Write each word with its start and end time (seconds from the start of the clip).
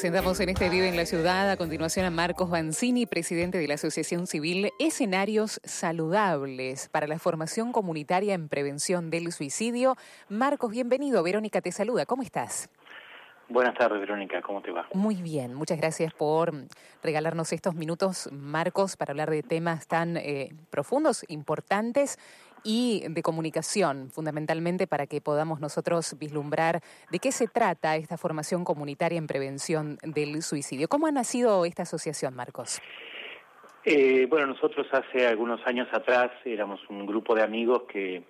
Presentamos 0.00 0.40
en 0.40 0.48
este 0.48 0.70
Vive 0.70 0.88
en 0.88 0.96
la 0.96 1.04
Ciudad 1.04 1.50
a 1.50 1.58
continuación 1.58 2.06
a 2.06 2.10
Marcos 2.10 2.48
Banzini, 2.48 3.04
presidente 3.04 3.58
de 3.58 3.68
la 3.68 3.74
Asociación 3.74 4.26
Civil 4.26 4.70
Escenarios 4.78 5.60
Saludables 5.62 6.88
para 6.88 7.06
la 7.06 7.18
Formación 7.18 7.70
Comunitaria 7.70 8.32
en 8.32 8.48
Prevención 8.48 9.10
del 9.10 9.30
Suicidio. 9.30 9.96
Marcos, 10.30 10.70
bienvenido. 10.70 11.22
Verónica 11.22 11.60
te 11.60 11.70
saluda. 11.70 12.06
¿Cómo 12.06 12.22
estás? 12.22 12.70
Buenas 13.50 13.74
tardes, 13.74 14.00
Verónica. 14.00 14.40
¿Cómo 14.40 14.62
te 14.62 14.70
va? 14.70 14.88
Muy 14.94 15.16
bien. 15.16 15.52
Muchas 15.52 15.76
gracias 15.76 16.14
por 16.14 16.54
regalarnos 17.02 17.52
estos 17.52 17.74
minutos, 17.74 18.30
Marcos, 18.32 18.96
para 18.96 19.10
hablar 19.10 19.28
de 19.28 19.42
temas 19.42 19.86
tan 19.86 20.16
eh, 20.16 20.54
profundos, 20.70 21.26
importantes 21.28 22.18
y 22.64 23.04
de 23.08 23.22
comunicación, 23.22 24.10
fundamentalmente 24.10 24.86
para 24.86 25.06
que 25.06 25.20
podamos 25.20 25.60
nosotros 25.60 26.16
vislumbrar 26.18 26.80
de 27.10 27.18
qué 27.18 27.32
se 27.32 27.46
trata 27.46 27.96
esta 27.96 28.16
formación 28.16 28.64
comunitaria 28.64 29.18
en 29.18 29.26
prevención 29.26 29.98
del 30.02 30.42
suicidio. 30.42 30.88
¿Cómo 30.88 31.06
ha 31.06 31.12
nacido 31.12 31.64
esta 31.64 31.82
asociación, 31.82 32.34
Marcos? 32.34 32.80
Eh, 33.84 34.26
bueno, 34.28 34.48
nosotros 34.48 34.86
hace 34.92 35.26
algunos 35.26 35.66
años 35.66 35.88
atrás 35.92 36.30
éramos 36.44 36.80
un 36.90 37.06
grupo 37.06 37.34
de 37.34 37.42
amigos 37.42 37.84
que, 37.90 38.24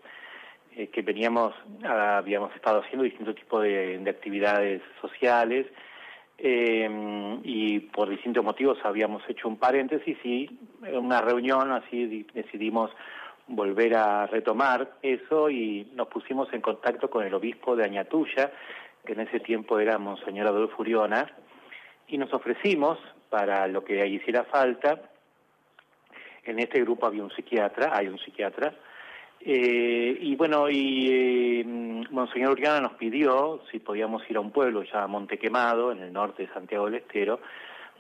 eh, 0.77 0.89
que 0.89 1.03
veníamos, 1.03 1.55
habíamos 1.83 2.55
estado 2.55 2.83
haciendo 2.83 3.03
distintos 3.03 3.35
tipos 3.35 3.65
de, 3.65 4.01
actividades 4.09 4.81
sociales 5.01 5.67
eh, 6.39 6.89
y 7.43 7.81
por 7.81 8.09
distintos 8.09 8.45
motivos 8.45 8.79
habíamos 8.85 9.23
hecho 9.29 9.49
un 9.49 9.57
paréntesis 9.57 10.17
y 10.25 10.49
una 10.93 11.21
reunión 11.21 11.73
así 11.73 12.27
decidimos 12.33 12.93
volver 13.51 13.97
a 13.97 14.27
retomar 14.27 14.97
eso 15.03 15.51
y 15.51 15.91
nos 15.95 16.09
pusimos 16.09 16.53
en 16.53 16.61
contacto 16.61 17.11
con 17.11 17.25
el 17.25 17.35
obispo 17.35 17.77
de 17.77 17.85
Añatuya, 17.85 18.53
que 19.05 19.13
en 19.13 19.21
ese 19.21 19.41
tiempo 19.41 19.79
era 19.79 19.99
Monseñor 19.99 20.47
Adolfo 20.47 20.83
Uriona, 20.83 21.31
y 22.09 22.19
nos 22.19 22.33
ofrecimos 22.33 22.99
para 23.29 23.67
lo 23.67 23.85
que 23.85 24.07
hiciera 24.07 24.45
falta. 24.45 25.01
En 26.45 26.59
este 26.59 26.81
grupo 26.81 27.07
había 27.07 27.23
un 27.23 27.31
psiquiatra, 27.31 27.97
hay 27.97 28.09
un 28.09 28.19
psiquiatra, 28.19 28.75
eh, 29.43 30.19
y 30.21 30.37
bueno, 30.37 30.69
y 30.69 31.09
eh, 31.11 31.65
Monseñor 32.11 32.53
Uriana 32.53 32.81
nos 32.81 32.93
pidió 32.93 33.63
si 33.71 33.79
podíamos 33.79 34.23
ir 34.29 34.37
a 34.37 34.41
un 34.41 34.51
pueblo 34.51 34.83
llamado 34.83 35.09
Montequemado, 35.09 35.93
en 35.93 36.01
el 36.01 36.13
norte 36.13 36.47
de 36.47 36.53
Santiago 36.53 36.87
del 36.87 36.97
Estero, 36.97 37.41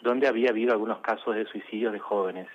donde 0.03 0.29
había 0.29 0.51
habido 0.51 0.73
algunos 0.73 0.99
casos 1.01 1.35
de 1.35 1.47
suicidios 1.47 1.93
de 1.93 1.99
jóvenes. 1.99 2.47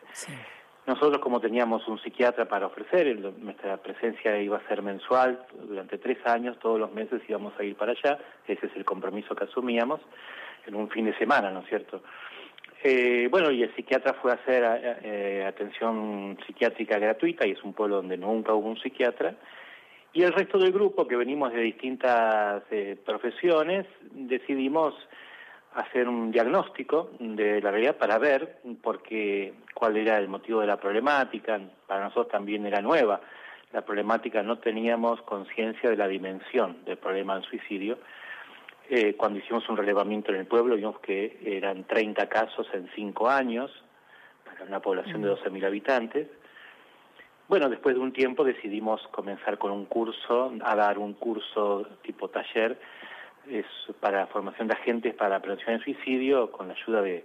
Nosotros 0.87 1.19
como 1.19 1.39
teníamos 1.39 1.87
un 1.87 1.99
psiquiatra 1.99 2.47
para 2.47 2.67
ofrecer, 2.67 3.17
nuestra 3.39 3.77
presencia 3.77 4.39
iba 4.39 4.57
a 4.57 4.67
ser 4.67 4.83
mensual, 4.83 5.43
durante 5.67 5.97
tres 5.97 6.19
años, 6.25 6.59
todos 6.59 6.79
los 6.79 6.91
meses 6.93 7.21
íbamos 7.27 7.53
a 7.59 7.63
ir 7.63 7.75
para 7.75 7.93
allá, 7.93 8.19
ese 8.47 8.67
es 8.67 8.75
el 8.75 8.85
compromiso 8.85 9.35
que 9.35 9.45
asumíamos, 9.45 9.99
en 10.67 10.75
un 10.75 10.87
fin 10.89 11.05
de 11.05 11.17
semana, 11.17 11.49
¿no 11.49 11.61
es 11.61 11.69
cierto? 11.69 12.03
Eh, 12.83 13.27
bueno, 13.31 13.49
y 13.49 13.63
el 13.63 13.73
psiquiatra 13.75 14.13
fue 14.13 14.31
a 14.31 14.35
hacer 14.35 14.63
eh, 15.03 15.43
atención 15.47 16.37
psiquiátrica 16.45 16.99
gratuita, 16.99 17.47
y 17.47 17.51
es 17.51 17.63
un 17.63 17.73
pueblo 17.73 17.95
donde 17.95 18.17
nunca 18.17 18.53
hubo 18.53 18.69
un 18.69 18.77
psiquiatra, 18.77 19.33
y 20.13 20.21
el 20.21 20.33
resto 20.33 20.59
del 20.59 20.71
grupo, 20.71 21.07
que 21.07 21.15
venimos 21.15 21.51
de 21.51 21.61
distintas 21.61 22.61
eh, 22.69 22.95
profesiones, 23.03 23.87
decidimos 24.11 24.93
hacer 25.75 26.07
un 26.07 26.31
diagnóstico 26.31 27.11
de 27.19 27.61
la 27.61 27.71
realidad 27.71 27.97
para 27.97 28.17
ver 28.17 28.61
por 28.81 29.01
qué, 29.01 29.53
cuál 29.73 29.97
era 29.97 30.17
el 30.17 30.27
motivo 30.27 30.61
de 30.61 30.67
la 30.67 30.77
problemática. 30.77 31.59
Para 31.85 32.05
nosotros 32.05 32.29
también 32.29 32.65
era 32.65 32.81
nueva 32.81 33.21
la 33.73 33.81
problemática, 33.81 34.41
no 34.41 34.57
teníamos 34.59 35.21
conciencia 35.23 35.89
de 35.89 35.97
la 35.97 36.07
dimensión 36.07 36.77
del 36.85 36.97
problema 36.97 37.35
del 37.35 37.43
suicidio. 37.43 37.97
Eh, 38.89 39.15
cuando 39.15 39.39
hicimos 39.39 39.67
un 39.67 39.75
relevamiento 39.75 40.31
en 40.31 40.39
el 40.39 40.45
pueblo 40.45 40.75
vimos 40.75 40.99
que 40.99 41.39
eran 41.43 41.83
30 41.83 42.29
casos 42.29 42.67
en 42.73 42.89
5 42.95 43.29
años, 43.29 43.71
para 44.45 44.63
una 44.63 44.79
población 44.79 45.23
de 45.23 45.29
12.000 45.29 45.61
mm. 45.61 45.65
habitantes. 45.65 46.27
Bueno, 47.49 47.69
después 47.69 47.95
de 47.95 48.01
un 48.01 48.13
tiempo 48.13 48.45
decidimos 48.45 49.05
comenzar 49.11 49.57
con 49.57 49.71
un 49.71 49.85
curso, 49.85 50.53
a 50.63 50.75
dar 50.75 50.97
un 50.97 51.13
curso 51.13 51.85
tipo 52.01 52.29
taller 52.29 52.79
es 53.49 53.65
para 53.99 54.27
formación 54.27 54.67
de 54.67 54.73
agentes 54.73 55.13
para 55.13 55.31
la 55.31 55.41
prevención 55.41 55.75
del 55.75 55.83
suicidio 55.83 56.51
con 56.51 56.67
la 56.67 56.73
ayuda 56.73 57.01
de, 57.01 57.23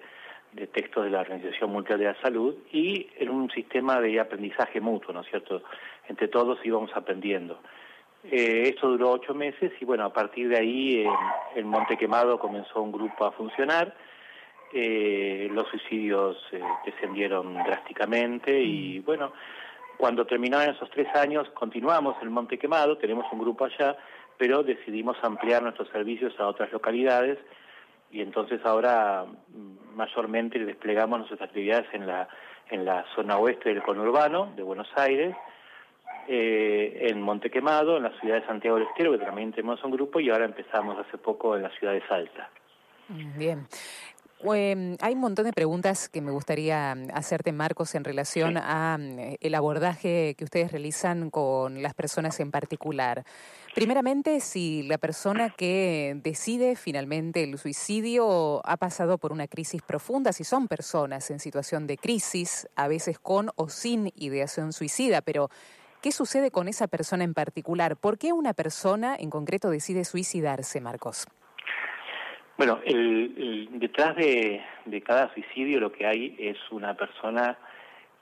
textos 0.73 1.05
de 1.05 1.11
la 1.11 1.21
Organización 1.21 1.71
Mundial 1.71 1.99
de 1.99 2.07
la 2.07 2.21
Salud 2.21 2.55
y 2.73 3.09
en 3.19 3.31
un 3.31 3.51
sistema 3.51 4.01
de 4.01 4.19
aprendizaje 4.19 4.81
mutuo, 4.81 5.15
¿no 5.15 5.21
es 5.21 5.29
cierto? 5.29 5.63
Entre 6.09 6.29
todos 6.29 6.59
íbamos 6.65 6.91
aprendiendo. 6.95 7.61
Eh, 8.25 8.65
esto 8.67 8.89
duró 8.89 9.13
ocho 9.13 9.35
meses 9.35 9.73
y 9.81 9.85
bueno, 9.85 10.05
a 10.05 10.13
partir 10.13 10.49
de 10.49 10.59
ahí 10.59 11.07
en, 11.55 11.67
Monte 11.67 11.97
Quemado 11.97 12.39
comenzó 12.39 12.83
un 12.83 12.93
grupo 12.93 13.25
a 13.25 13.33
funcionar. 13.33 13.95
Eh, 14.73 15.49
los 15.53 15.69
suicidios 15.69 16.37
eh, 16.53 16.61
descendieron 16.85 17.55
drásticamente 17.55 18.61
y 18.63 19.01
mm. 19.01 19.05
bueno, 19.05 19.33
cuando 19.97 20.27
terminaron 20.27 20.75
esos 20.75 20.91
tres 20.91 21.09
años 21.15 21.49
continuamos 21.51 22.17
en 22.23 22.31
Monte 22.31 22.59
Quemado, 22.59 22.97
tenemos 22.99 23.27
un 23.33 23.41
grupo 23.41 23.65
allá 23.65 23.97
pero 24.41 24.63
decidimos 24.63 25.19
ampliar 25.23 25.63
nuestros 25.63 25.91
servicios 25.91 26.33
a 26.41 26.47
otras 26.47 26.73
localidades 26.73 27.39
y 28.11 28.23
entonces 28.23 28.59
ahora 28.65 29.27
mm, 29.27 29.95
mayormente 29.95 30.59
desplegamos 30.59 31.19
nuestras 31.19 31.43
actividades 31.43 31.87
en 31.93 32.07
la, 32.07 32.27
en 32.71 32.87
la 32.87 33.05
zona 33.15 33.37
oeste 33.37 33.69
del 33.69 33.83
conurbano 33.83 34.51
de 34.57 34.63
Buenos 34.63 34.89
Aires, 34.97 35.37
eh, 36.27 37.09
en 37.11 37.21
Montequemado, 37.21 37.99
en 37.99 38.05
la 38.05 38.19
ciudad 38.19 38.41
de 38.41 38.47
Santiago 38.47 38.79
del 38.79 38.87
Estero, 38.87 39.13
que 39.13 39.19
también 39.19 39.53
tenemos 39.53 39.85
un 39.85 39.91
grupo, 39.91 40.21
y 40.21 40.31
ahora 40.31 40.47
empezamos 40.47 40.97
hace 40.99 41.19
poco 41.19 41.55
en 41.55 41.63
la 41.63 41.71
ciudad 41.79 41.93
de 41.93 42.07
Salta. 42.09 42.49
Bien. 43.37 43.67
Em, 44.43 44.97
hay 45.01 45.15
un 45.15 45.21
montón 45.21 45.45
de 45.45 45.53
preguntas 45.53 46.09
que 46.09 46.23
me 46.23 46.31
gustaría 46.31 46.93
hacerte, 47.13 47.53
Marcos, 47.53 47.95
en 47.95 48.05
relación 48.05 48.57
a 48.57 48.97
mm, 48.99 49.37
el 49.39 49.55
abordaje 49.55 50.35
que 50.37 50.45
ustedes 50.45 50.73
realizan 50.73 51.29
con 51.31 51.83
las 51.83 51.93
personas 51.93 52.41
en 52.41 52.51
particular. 52.51 53.25
Primeramente, 53.75 54.41
si 54.41 54.83
la 54.85 54.97
persona 54.97 55.51
que 55.51 56.19
decide 56.23 56.75
finalmente 56.75 57.45
el 57.45 57.59
suicidio 57.59 58.67
ha 58.67 58.79
pasado 58.79 59.19
por 59.19 59.33
una 59.33 59.47
crisis 59.47 59.83
profunda, 59.83 60.33
si 60.33 60.45
son 60.45 60.69
personas 60.69 61.31
en 61.31 61.39
situación 61.39 61.87
de 61.87 61.99
crisis, 61.99 62.67
a 62.77 62.89
veces 62.89 63.19
con 63.19 63.51
o 63.57 63.69
sin 63.69 64.11
ideación 64.17 64.73
suicida, 64.73 65.21
pero 65.21 65.51
¿qué 66.01 66.13
sucede 66.13 66.51
con 66.51 66.67
esa 66.67 66.89
persona 66.89 67.25
en 67.25 67.35
particular? 67.35 67.97
¿Por 67.97 68.17
qué 68.17 68.33
una 68.33 68.55
persona 68.55 69.17
en 69.19 69.29
concreto 69.29 69.69
decide 69.69 70.07
suicidarse, 70.07 70.81
Marcos? 70.81 71.27
Bueno, 72.61 72.79
detrás 72.85 74.17
de, 74.17 74.63
cada 75.03 75.33
suicidio 75.33 75.81
lo 75.81 75.91
que 75.91 76.07
hay 76.07 76.37
es 76.39 76.59
una 76.71 76.93
persona 76.93 77.57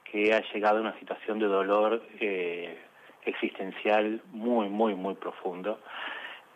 que 0.05 0.33
ha 0.33 0.41
llegado 0.53 0.79
a 0.79 0.83
una 0.83 0.97
situación 1.01 1.41
de 1.41 1.47
dolor 1.47 2.05
eh, 2.21 2.79
existencial 3.25 4.23
muy, 4.31 4.69
muy, 4.69 4.95
muy 4.95 5.15
profundo, 5.15 5.81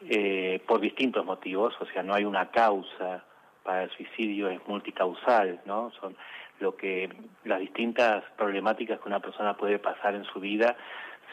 eh, 0.09 0.62
por 0.65 0.78
distintos 0.78 1.26
motivos, 1.26 1.75
o 1.81 1.87
sea, 1.87 2.04
no 2.04 2.15
hay 2.15 2.25
una 2.25 2.53
causa 2.53 3.25
para 3.65 3.82
el 3.82 3.91
suicidio, 3.91 4.48
es 4.48 4.60
multicausal, 4.69 5.60
¿no? 5.66 5.91
Son 6.00 6.15
lo 6.60 6.76
que 6.76 7.10
las 7.42 7.59
distintas 7.59 8.22
problemáticas 8.37 9.00
que 9.00 9.09
una 9.09 9.19
persona 9.19 9.56
puede 9.56 9.81
pasar 9.81 10.15
en 10.15 10.22
su 10.26 10.38
vida 10.38 10.76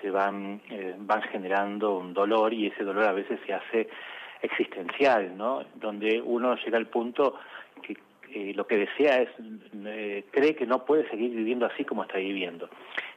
se 0.02 0.10
van, 0.10 0.62
eh, 0.72 0.96
van 0.98 1.22
generando 1.22 1.96
un 2.00 2.12
dolor 2.12 2.56
y 2.56 2.66
ese 2.66 2.84
dolor 2.84 3.04
a 3.04 3.12
veces 3.12 3.40
se 3.46 3.54
hace 3.54 3.88
existencial, 4.42 5.38
¿no? 5.38 5.64
Donde 5.76 6.22
uno 6.22 6.56
llega 6.56 6.78
al 6.78 6.88
punto 6.88 7.36
que 7.82 7.98
eh, 8.34 8.54
lo 8.56 8.68
que 8.68 8.78
desea 8.78 9.22
es, 9.22 9.30
eh, 9.86 10.26
cree 10.32 10.56
que 10.56 10.66
no 10.66 10.86
puede 10.86 11.10
seguir 11.10 11.32
viviendo 11.32 11.66
así 11.66 11.84
como 11.84 12.04
está 12.04 12.18
viviendo. 12.18 12.70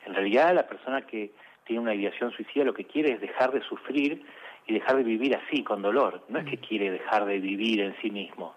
En 0.06 0.14
realidad 0.14 0.54
la 0.54 0.66
persona 0.66 1.02
que 1.02 1.30
tiene 1.64 1.82
una 1.82 1.94
ideación 1.94 2.32
suicida 2.32 2.64
lo 2.64 2.74
que 2.74 2.84
quiere 2.84 3.12
es 3.12 3.20
dejar 3.20 3.52
de 3.52 3.62
sufrir 3.62 4.24
y 4.66 4.74
dejar 4.74 4.96
de 4.96 5.02
vivir 5.02 5.36
así, 5.36 5.62
con 5.62 5.82
dolor. 5.82 6.22
No 6.28 6.38
es 6.38 6.46
que 6.46 6.58
quiere 6.58 6.90
dejar 6.90 7.24
de 7.26 7.38
vivir 7.38 7.80
en 7.80 7.94
sí 8.00 8.10
mismo. 8.10 8.54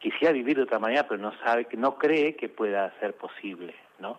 Quisiera 0.00 0.32
vivir 0.32 0.56
de 0.56 0.62
otra 0.64 0.78
manera, 0.78 1.06
pero 1.08 1.20
no 1.20 1.32
sabe, 1.44 1.64
que 1.64 1.76
no 1.76 1.96
cree 1.96 2.36
que 2.36 2.48
pueda 2.48 2.92
ser 3.00 3.14
posible, 3.14 3.74
¿no? 3.98 4.18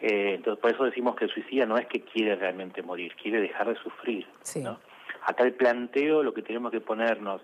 Eh, 0.00 0.34
entonces, 0.34 0.60
por 0.60 0.72
eso 0.72 0.84
decimos 0.84 1.16
que 1.16 1.24
el 1.24 1.30
suicida 1.30 1.64
no 1.64 1.78
es 1.78 1.86
que 1.86 2.02
quiere 2.02 2.36
realmente 2.36 2.82
morir, 2.82 3.14
quiere 3.14 3.40
dejar 3.40 3.68
de 3.68 3.76
sufrir, 3.76 4.26
¿no? 4.56 4.78
Acá 5.26 5.42
el 5.42 5.54
planteo, 5.54 6.22
lo 6.22 6.32
que 6.32 6.42
tenemos 6.42 6.70
que 6.70 6.80
ponernos 6.80 7.42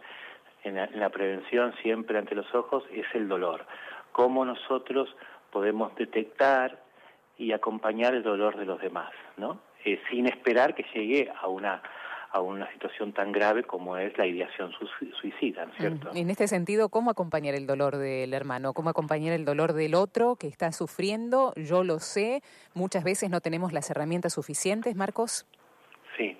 en 0.62 0.76
la, 0.76 1.10
prevención 1.10 1.74
siempre 1.82 2.16
ante 2.16 2.36
los 2.36 2.52
ojos 2.54 2.84
es 2.92 3.06
el 3.12 3.28
dolor. 3.28 3.66
Cómo 4.12 4.44
nosotros 4.44 5.08
podemos 5.50 5.92
detectar 5.96 6.80
y 7.36 7.50
acompañar 7.50 8.14
el 8.14 8.22
dolor 8.22 8.56
de 8.56 8.66
los 8.66 8.80
demás, 8.80 9.10
¿no? 9.36 9.60
Eh, 9.84 10.00
sin 10.08 10.28
esperar 10.28 10.76
que 10.76 10.84
llegue 10.94 11.32
a 11.40 11.48
una 11.48 11.82
a 12.34 12.40
una 12.40 12.70
situación 12.72 13.12
tan 13.12 13.30
grave 13.30 13.62
como 13.62 13.98
es 13.98 14.16
la 14.16 14.26
ideación 14.26 14.72
suicida, 15.20 15.66
¿no 15.66 15.72
es 15.72 15.78
cierto? 15.78 16.10
En 16.14 16.30
este 16.30 16.48
sentido, 16.48 16.88
¿cómo 16.88 17.10
acompañar 17.10 17.54
el 17.54 17.66
dolor 17.66 17.98
del 17.98 18.32
hermano? 18.32 18.72
¿Cómo 18.72 18.88
acompañar 18.88 19.34
el 19.34 19.44
dolor 19.44 19.74
del 19.74 19.94
otro 19.94 20.36
que 20.36 20.46
está 20.46 20.72
sufriendo? 20.72 21.52
Yo 21.56 21.84
lo 21.84 21.98
sé, 21.98 22.40
muchas 22.72 23.04
veces 23.04 23.28
no 23.28 23.42
tenemos 23.42 23.74
las 23.74 23.90
herramientas 23.90 24.32
suficientes, 24.32 24.96
Marcos. 24.96 25.46
Sí, 26.16 26.38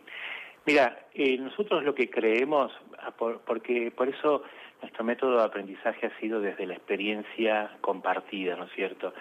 Mira, 0.65 1.07
eh, 1.15 1.37
nosotros 1.39 1.83
lo 1.83 1.95
que 1.95 2.09
creemos, 2.09 2.73
ah, 2.99 3.13
porque 3.17 3.91
por 3.91 4.09
eso 4.09 4.45
nuestro 4.81 5.05
método 5.05 5.39
de 5.39 5.45
aprendizaje 5.45 6.07
ha 6.07 6.21
sido 6.21 6.41
desde 6.41 6.67
la 6.67 6.75
experiencia 6.75 7.71
compartida, 7.81 8.57
¿no 8.57 8.65
es 8.65 8.73
cierto? 8.73 9.13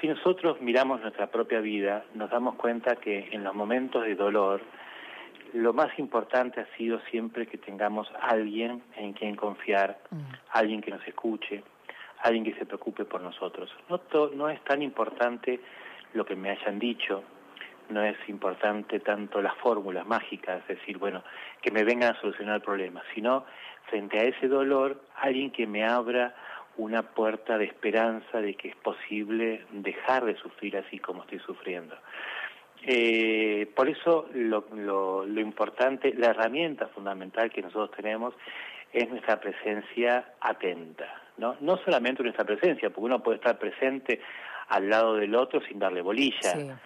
Si 0.00 0.08
nosotros 0.08 0.60
miramos 0.60 1.00
nuestra 1.00 1.26
propia 1.28 1.60
vida, 1.60 2.04
nos 2.14 2.30
damos 2.30 2.54
cuenta 2.56 2.96
que 2.96 3.28
en 3.32 3.44
los 3.44 3.54
momentos 3.54 4.04
de 4.04 4.14
dolor, 4.14 4.62
lo 5.52 5.72
más 5.72 5.96
importante 5.98 6.60
ha 6.60 6.76
sido 6.76 7.00
siempre 7.10 7.46
que 7.46 7.58
tengamos 7.58 8.10
alguien 8.20 8.82
en 8.96 9.12
quien 9.12 9.36
confiar, 9.36 9.98
mm. 10.10 10.20
alguien 10.52 10.80
que 10.80 10.90
nos 10.90 11.06
escuche, 11.06 11.62
alguien 12.22 12.44
que 12.44 12.54
se 12.54 12.66
preocupe 12.66 13.04
por 13.04 13.20
nosotros. 13.20 13.70
No, 13.88 14.00
no 14.34 14.48
es 14.48 14.62
tan 14.64 14.82
importante 14.82 15.60
lo 16.14 16.24
que 16.24 16.36
me 16.36 16.50
hayan 16.50 16.78
dicho, 16.78 17.22
no 17.90 18.02
es 18.04 18.16
importante 18.28 19.00
tanto 19.00 19.42
las 19.42 19.54
fórmulas 19.56 20.06
mágicas, 20.06 20.62
es 20.68 20.78
decir, 20.78 20.98
bueno, 20.98 21.22
que 21.60 21.70
me 21.70 21.84
vengan 21.84 22.14
a 22.14 22.20
solucionar 22.20 22.56
el 22.56 22.62
problema, 22.62 23.02
sino 23.14 23.44
frente 23.88 24.18
a 24.18 24.22
ese 24.22 24.48
dolor, 24.48 25.02
alguien 25.16 25.50
que 25.50 25.66
me 25.66 25.84
abra 25.84 26.34
una 26.76 27.02
puerta 27.02 27.58
de 27.58 27.64
esperanza 27.64 28.40
de 28.40 28.54
que 28.54 28.68
es 28.68 28.76
posible 28.76 29.64
dejar 29.72 30.24
de 30.24 30.36
sufrir 30.36 30.76
así 30.76 30.98
como 30.98 31.22
estoy 31.22 31.40
sufriendo. 31.40 31.96
Eh, 32.82 33.70
por 33.74 33.88
eso 33.88 34.28
lo, 34.32 35.26
importante, 35.38 36.14
la 36.16 36.28
herramienta 36.28 36.88
fundamental 36.88 37.50
que 37.50 37.60
nosotros 37.60 37.90
tenemos 37.94 38.34
es 38.92 39.08
nuestra 39.08 39.38
presencia 39.38 40.32
atenta, 40.40 41.22
¿no? 41.36 41.56
No 41.60 41.76
solamente 41.78 42.22
nuestra 42.22 42.44
presencia, 42.44 42.88
porque 42.88 43.04
uno 43.04 43.22
puede 43.22 43.36
estar 43.36 43.58
presente 43.58 44.20
al 44.68 44.88
lado 44.88 45.16
del 45.16 45.34
otro 45.34 45.60
sin 45.60 45.78
darle 45.78 46.00
bolilla, 46.00 46.78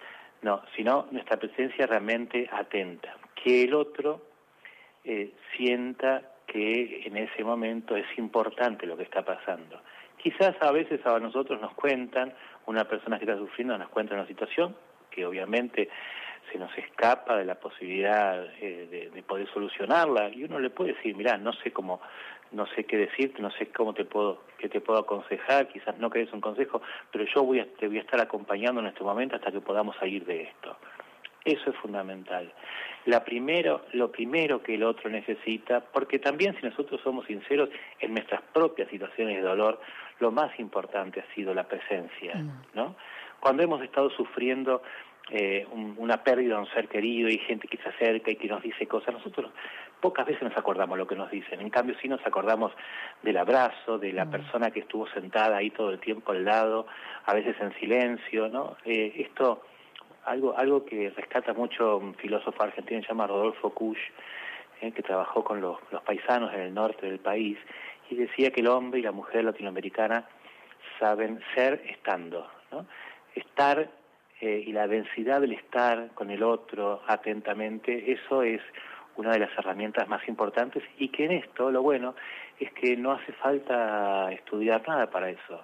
no, 0.45 0.61
sino 0.75 1.07
nuestra 1.09 1.37
presencia 1.37 1.87
realmente 1.87 2.47
atenta, 2.51 3.17
que 3.33 3.63
el 3.63 3.73
otro 3.73 4.21
eh, 5.03 5.33
sienta 5.57 6.21
que 6.45 7.01
en 7.03 7.17
ese 7.17 7.43
momento 7.43 7.95
es 7.95 8.05
importante 8.19 8.85
lo 8.85 8.95
que 8.95 9.01
está 9.01 9.25
pasando. 9.25 9.81
Quizás 10.21 10.55
a 10.61 10.71
veces 10.71 11.03
a 11.03 11.19
nosotros 11.19 11.59
nos 11.59 11.73
cuentan, 11.73 12.31
una 12.67 12.85
persona 12.85 13.17
que 13.17 13.25
está 13.25 13.37
sufriendo 13.37 13.75
nos 13.75 13.89
cuenta 13.89 14.13
una 14.13 14.27
situación 14.27 14.75
que 15.09 15.25
obviamente 15.25 15.89
se 16.51 16.57
nos 16.57 16.75
escapa 16.77 17.37
de 17.37 17.45
la 17.45 17.55
posibilidad 17.55 18.45
eh, 18.61 19.09
de, 19.13 19.23
poder 19.23 19.47
solucionarla 19.51 20.29
y 20.29 20.43
uno 20.43 20.59
le 20.59 20.69
puede 20.69 20.93
decir, 20.93 21.15
mira, 21.15 21.37
no 21.37 21.53
sé 21.53 21.71
cómo, 21.71 22.01
no 22.51 22.67
sé 22.67 22.83
qué 22.83 22.97
decirte, 22.97 23.41
no 23.41 23.51
sé 23.51 23.67
cómo 23.67 23.93
te 23.93 24.05
puedo, 24.05 24.43
qué 24.57 24.69
te 24.69 24.81
puedo 24.81 24.99
aconsejar, 24.99 25.67
quizás 25.67 25.97
no 25.97 26.09
querés 26.09 26.31
un 26.33 26.41
consejo, 26.41 26.81
pero 27.11 27.25
yo 27.25 27.43
voy 27.43 27.59
a, 27.59 27.65
te 27.65 27.87
voy 27.87 27.97
a 27.97 28.01
estar 28.01 28.21
acompañando 28.21 28.81
en 28.81 28.87
este 28.87 29.03
momento 29.03 29.35
hasta 29.35 29.51
que 29.51 29.61
podamos 29.61 29.95
salir 29.97 30.25
de 30.25 30.43
esto. 30.43 30.77
Eso 31.43 31.69
es 31.69 31.75
fundamental. 31.77 32.51
La 33.05 33.23
primero, 33.23 33.85
lo 33.93 34.11
primero 34.11 34.63
que 34.63 34.75
el 34.75 34.83
otro 34.83 35.11
necesita, 35.11 35.79
porque 35.79 36.17
también 36.17 36.55
si 36.59 36.65
nosotros 36.65 36.99
somos 37.03 37.27
sinceros 37.27 37.69
en 37.99 38.13
nuestras 38.13 38.41
propias 38.53 38.89
situaciones 38.89 39.35
de 39.35 39.43
dolor, 39.43 39.79
lo 40.19 40.31
más 40.31 40.59
importante 40.59 41.19
ha 41.19 41.35
sido 41.35 41.53
la 41.53 41.67
presencia, 41.67 42.35
mm. 42.35 42.63
¿no? 42.73 42.95
Cuando 43.39 43.61
hemos 43.61 43.83
estado 43.83 44.09
sufriendo 44.09 44.81
eh, 45.31 45.65
una 45.71 46.23
pérdida 46.23 46.55
de 46.55 46.61
un 46.61 46.69
ser 46.69 46.87
querido 46.87 47.29
y 47.29 47.39
gente 47.39 47.67
que 47.67 47.77
se 47.77 47.89
acerca 47.89 48.29
y 48.29 48.35
que 48.35 48.47
nos 48.47 48.61
dice 48.61 48.85
cosas, 48.85 49.13
nosotros 49.13 49.51
pocas 49.99 50.25
veces 50.25 50.43
nos 50.43 50.55
acordamos 50.55 50.97
lo 50.99 51.07
que 51.07 51.15
nos 51.15 51.31
dicen, 51.31 51.61
en 51.61 51.69
cambio 51.71 51.95
sí 51.99 52.07
nos 52.07 52.23
acordamos 52.27 52.71
del 53.23 53.37
abrazo, 53.37 53.97
de 53.97 54.13
la 54.13 54.25
mm. 54.25 54.29
persona 54.29 54.71
que 54.71 54.81
estuvo 54.81 55.07
sentada 55.07 55.57
ahí 55.57 55.71
todo 55.71 55.89
el 55.89 55.99
tiempo 55.99 56.31
al 56.31 56.45
lado, 56.45 56.85
a 57.25 57.33
veces 57.33 57.55
en 57.59 57.73
silencio, 57.79 58.49
¿no? 58.49 58.77
Eh, 58.85 59.13
esto 59.17 59.63
algo, 60.25 60.55
algo 60.57 60.85
que 60.85 61.09
rescata 61.09 61.53
mucho 61.53 61.97
un 61.97 62.13
filósofo 62.15 62.61
argentino 62.61 63.01
se 63.01 63.07
llama 63.07 63.27
Rodolfo 63.27 63.71
Kusch, 63.71 63.99
eh, 64.81 64.91
que 64.91 65.01
trabajó 65.01 65.43
con 65.43 65.59
los, 65.61 65.77
los 65.91 66.03
paisanos 66.03 66.53
en 66.53 66.61
el 66.61 66.73
norte 66.73 67.07
del 67.07 67.19
país, 67.19 67.57
y 68.09 68.15
decía 68.15 68.51
que 68.51 68.61
el 68.61 68.67
hombre 68.67 68.99
y 68.99 69.03
la 69.03 69.11
mujer 69.11 69.43
latinoamericana 69.43 70.27
saben 70.99 71.41
ser 71.55 71.81
estando, 71.89 72.47
¿no? 72.71 72.85
Estar 73.33 73.89
eh, 74.41 74.63
y 74.65 74.71
la 74.73 74.87
densidad 74.87 75.41
del 75.41 75.53
estar 75.53 76.09
con 76.13 76.29
el 76.29 76.43
otro 76.43 77.01
atentamente, 77.07 78.11
eso 78.11 78.43
es 78.43 78.61
una 79.15 79.31
de 79.31 79.39
las 79.39 79.57
herramientas 79.57 80.07
más 80.09 80.27
importantes 80.27 80.83
y 80.97 81.09
que 81.09 81.25
en 81.25 81.31
esto 81.31 81.71
lo 81.71 81.81
bueno 81.81 82.15
es 82.59 82.71
que 82.73 82.97
no 82.97 83.13
hace 83.13 83.31
falta 83.33 84.31
estudiar 84.31 84.85
nada 84.87 85.09
para 85.09 85.29
eso. 85.29 85.63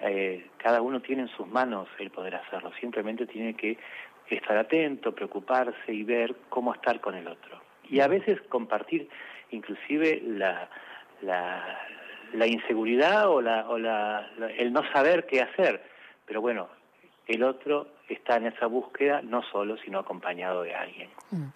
Eh, 0.00 0.46
cada 0.58 0.80
uno 0.80 1.00
tiene 1.00 1.22
en 1.22 1.28
sus 1.28 1.46
manos 1.46 1.88
el 1.98 2.10
poder 2.10 2.36
hacerlo, 2.36 2.72
simplemente 2.80 3.26
tiene 3.26 3.54
que 3.54 3.76
estar 4.30 4.56
atento, 4.56 5.14
preocuparse 5.14 5.92
y 5.92 6.04
ver 6.04 6.34
cómo 6.48 6.72
estar 6.74 7.00
con 7.00 7.14
el 7.14 7.26
otro. 7.26 7.60
Y 7.90 8.00
a 8.00 8.08
veces 8.08 8.40
compartir 8.48 9.08
inclusive 9.50 10.22
la, 10.24 10.68
la, 11.22 11.78
la 12.32 12.46
inseguridad 12.46 13.28
o, 13.28 13.40
la, 13.40 13.68
o 13.68 13.78
la, 13.78 14.30
el 14.56 14.72
no 14.72 14.82
saber 14.92 15.26
qué 15.26 15.40
hacer. 15.40 15.82
Pero 16.26 16.40
bueno, 16.40 16.68
el 17.26 17.42
otro 17.42 17.97
está 18.14 18.36
en 18.36 18.46
esa 18.46 18.66
búsqueda 18.66 19.22
no 19.22 19.42
solo, 19.42 19.76
sino 19.84 19.98
acompañado 19.98 20.62
de 20.62 20.74
alguien. 20.74 21.08
Mm. 21.30 21.48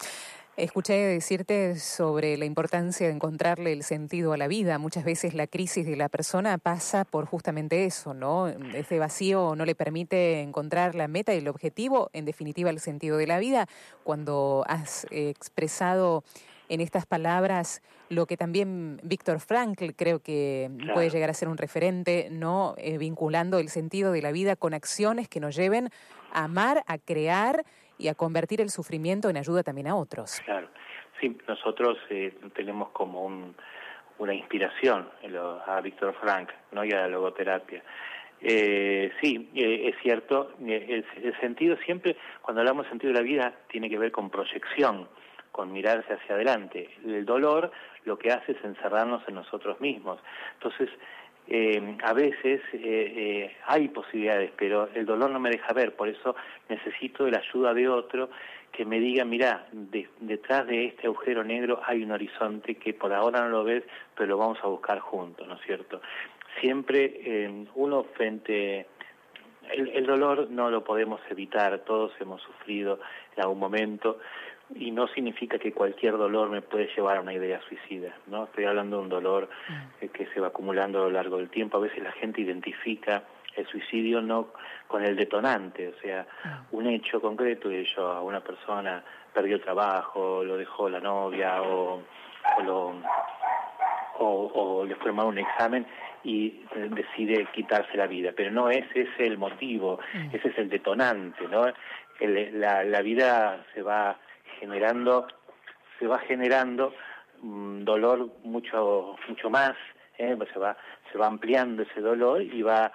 Escuché 0.54 0.93
decirte 0.93 1.78
sobre 1.78 2.37
la 2.37 2.44
importancia 2.44 3.06
de 3.06 3.14
encontrarle 3.14 3.72
el 3.72 3.82
sentido 3.82 4.34
a 4.34 4.37
la 4.37 4.49
vida. 4.49 4.78
Muchas 4.78 5.02
veces 5.02 5.32
la 5.32 5.46
crisis 5.46 5.87
de 5.87 5.96
la 5.96 6.10
persona 6.10 6.58
pasa 6.58 7.06
por 7.06 7.25
justamente 7.25 7.87
eso, 7.87 8.12
¿no? 8.12 8.49
Ese 8.49 8.99
vacío 8.99 9.54
no 9.56 9.64
le 9.64 9.75
permite 9.75 10.43
encontrar 10.43 10.94
la 10.94 11.08
meta 11.08 11.34
y 11.34 11.38
el 11.38 11.49
objetivo, 11.49 12.10
en 12.12 12.26
definitiva 12.26 12.69
el 12.69 12.81
sentido 12.81 13.16
de 13.16 13.26
la 13.26 13.38
vida. 13.38 13.66
Cuando 14.04 14.62
has 14.69 15.06
expresado 15.10 16.22
en 16.69 16.82
estas 16.82 17.06
palabras 17.06 17.82
lo 18.10 18.26
que 18.26 18.37
también 18.37 19.00
Víctor 19.02 19.40
Frankl 19.40 19.93
creo 19.96 20.19
que 20.19 20.70
puede 20.93 21.08
llegar 21.08 21.31
a 21.31 21.34
ser 21.34 21.49
un 21.49 21.56
referente, 21.56 22.28
¿no? 22.31 22.75
Eh, 22.76 22.99
vinculando 22.99 23.58
el 23.58 23.70
sentido 23.70 24.12
de 24.12 24.20
la 24.20 24.32
vida 24.32 24.54
con 24.54 24.75
acciones 24.75 25.28
que 25.28 25.40
nos 25.40 25.56
lleven 25.56 25.88
amar, 26.32 26.82
a 26.87 26.99
crear 26.99 27.64
y 27.99 28.08
a 28.08 28.14
convertir 28.14 28.61
el 28.61 28.70
sufrimiento 28.70 29.29
en 29.31 29.37
ayuda 29.37 29.62
también 29.62 29.87
a 29.88 29.96
otros. 29.96 30.40
Claro, 30.44 30.69
sí, 31.20 31.37
nosotros 31.46 31.99
eh, 32.11 32.34
tenemos 32.55 32.90
como 32.90 33.55
una 34.19 34.34
inspiración 34.34 35.08
a 35.67 35.81
Víctor 35.81 36.14
Frank 36.20 36.50
¿no? 36.73 36.84
y 36.84 36.93
a 36.93 37.02
la 37.02 37.08
logoterapia. 37.08 37.82
Eh, 38.40 39.12
sí, 39.20 39.50
eh, 39.55 39.88
es 39.88 40.02
cierto, 40.02 40.52
el, 40.61 41.05
el, 41.23 41.40
sentido 41.40 41.76
siempre, 41.84 42.17
cuando 42.40 42.61
hablamos 42.61 42.85
de 42.85 42.90
sentido 42.90 43.12
de 43.12 43.20
la 43.20 43.25
vida, 43.25 43.52
tiene 43.69 43.88
que 43.88 43.99
ver 43.99 44.11
con 44.11 44.31
proyección, 44.31 45.08
con 45.52 45.73
mirarse 45.73 46.14
hacia 46.14 46.35
adelante. 46.35 46.90
El 47.05 47.25
dolor 47.25 47.70
lo 48.05 48.19
que 48.19 48.32
hace 48.32 48.52
es 48.52 48.64
encerrarnos 48.64 49.23
en 49.28 49.37
nosotros 49.37 49.81
mismos. 49.81 50.19
Entonces, 50.55 50.88
eh, 51.49 51.97
a 52.03 52.12
veces 52.12 52.61
eh, 52.73 52.79
eh, 52.83 53.57
hay 53.66 53.88
posibilidades, 53.88 54.52
pero 54.57 54.88
el 54.95 55.05
dolor 55.05 55.31
no 55.31 55.40
me 55.40 55.50
deja 55.50 55.73
ver, 55.73 55.95
por 55.95 56.09
eso 56.09 56.37
necesito 56.69 57.25
de 57.25 57.33
la 57.33 57.38
ayuda 57.38 57.75
de 57.75 57.88
otro 57.88 58.31
que 58.71 58.87
me 58.87 59.00
diga, 59.00 59.25
mira, 59.25 59.66
detrás 60.21 60.66
de 60.66 60.87
este 60.87 61.07
agujero 61.07 61.45
negro 61.45 61.83
hay 61.85 62.02
un 62.02 62.12
horizonte 62.12 62.76
que 62.76 62.95
por 62.95 63.12
ahora 63.12 63.43
no 63.43 63.49
lo 63.50 63.64
ves, 63.64 63.85
pero 64.16 64.31
lo 64.31 64.38
vamos 64.38 64.59
a 64.62 64.69
buscar 64.69 64.99
juntos, 65.00 65.47
¿no 65.47 65.57
es 65.57 65.61
cierto? 65.66 66.00
Siempre 66.61 67.66
uno 67.75 68.05
frente... 68.14 68.87
El 69.71 70.07
dolor 70.07 70.49
no 70.50 70.71
lo 70.71 70.83
podemos 70.83 71.21
evitar, 71.31 71.81
todos 71.81 72.12
hemos 72.19 72.43
sufrido 72.43 72.99
en 73.37 73.43
algún 73.43 73.59
momento, 73.59 74.19
y 74.75 74.91
no 74.91 75.07
significa 75.09 75.59
que 75.59 75.73
cualquier 75.73 76.17
dolor 76.17 76.50
me 76.50 76.62
puede 76.62 76.88
llevar 76.95 77.17
a 77.17 77.21
una 77.21 77.33
idea 77.33 77.61
suicida, 77.69 78.14
¿no? 78.26 78.45
Estoy 78.45 78.64
hablando 78.64 78.99
de 78.99 79.02
un 79.02 79.09
dolor 79.09 79.49
mm. 79.69 80.07
que 80.09 80.26
se 80.26 80.41
va 80.41 80.49
acumulando 80.49 80.99
a 80.99 81.02
lo 81.02 81.11
largo 81.11 81.38
del 81.38 81.50
tiempo. 81.50 81.76
A 81.76 81.81
veces 81.81 82.02
la 82.02 82.12
gente 82.12 82.41
identifica 82.41 83.25
el 83.57 83.67
suicidio 83.67 84.23
no 84.23 84.49
con 84.88 85.05
el 85.05 85.14
detonante, 85.17 85.88
o 85.88 86.00
sea, 86.00 86.26
mm. 86.45 86.76
un 86.76 86.87
hecho 86.87 87.21
concreto 87.21 87.69
de 87.69 87.81
ello, 87.81 88.09
a 88.09 88.23
una 88.23 88.41
persona 88.41 89.02
perdió 89.33 89.57
el 89.57 89.62
trabajo, 89.62 90.45
lo 90.45 90.57
dejó 90.57 90.88
la 90.88 91.00
novia 91.00 91.62
o, 91.62 92.02
o 92.59 92.62
lo 92.62 92.95
o, 94.19 94.85
le 94.87 94.95
fue 94.97 95.12
mal 95.12 95.26
un 95.26 95.38
examen 95.38 95.87
y 96.25 96.64
decide 96.91 97.47
quitarse 97.52 97.97
la 97.97 98.07
vida, 98.07 98.33
pero 98.37 98.50
no 98.50 98.71
ese 98.71 99.02
es 99.02 99.09
el 99.19 99.38
motivo, 99.38 99.99
mm. 100.14 100.37
ese 100.37 100.49
es 100.49 100.59
el 100.59 100.69
detonante, 100.69 101.49
¿no? 101.49 101.67
la, 102.21 102.85
la 102.85 103.02
vida 103.02 103.64
se 103.75 103.83
va 103.83 104.17
generando, 104.62 105.26
se 105.99 106.07
va 106.07 106.21
generando 106.21 106.95
un 107.42 107.85
dolor 107.85 108.31
mucho, 108.45 109.16
mucho 109.28 109.50
más, 109.50 109.75
¿eh? 110.19 110.38
se 110.52 110.59
va, 110.61 110.76
se 111.11 111.19
va 111.19 111.26
ampliando 111.26 111.83
ese 111.83 112.00
dolor 112.00 112.40
y 112.40 112.62
va, 112.62 112.92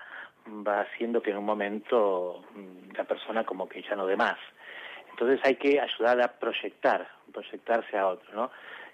va 0.66 0.82
haciendo 0.82 1.22
que 1.22 1.32
en 1.32 1.38
un 1.38 1.46
momento 1.46 2.42
mm, 2.56 2.96
la 2.96 3.04
persona 3.04 3.44
como 3.44 3.68
que 3.68 3.82
ya 3.82 3.98
no 3.98 4.08
dé 4.08 4.16
más. 4.16 4.38
Entonces 5.10 5.42
hay 5.44 5.56
que 5.56 5.82
ayudar 5.82 6.22
a 6.22 6.40
proyectar, 6.40 7.06
proyectarse 7.34 7.98
a 7.98 8.08
otro, 8.08 8.34
¿no? 8.34 8.52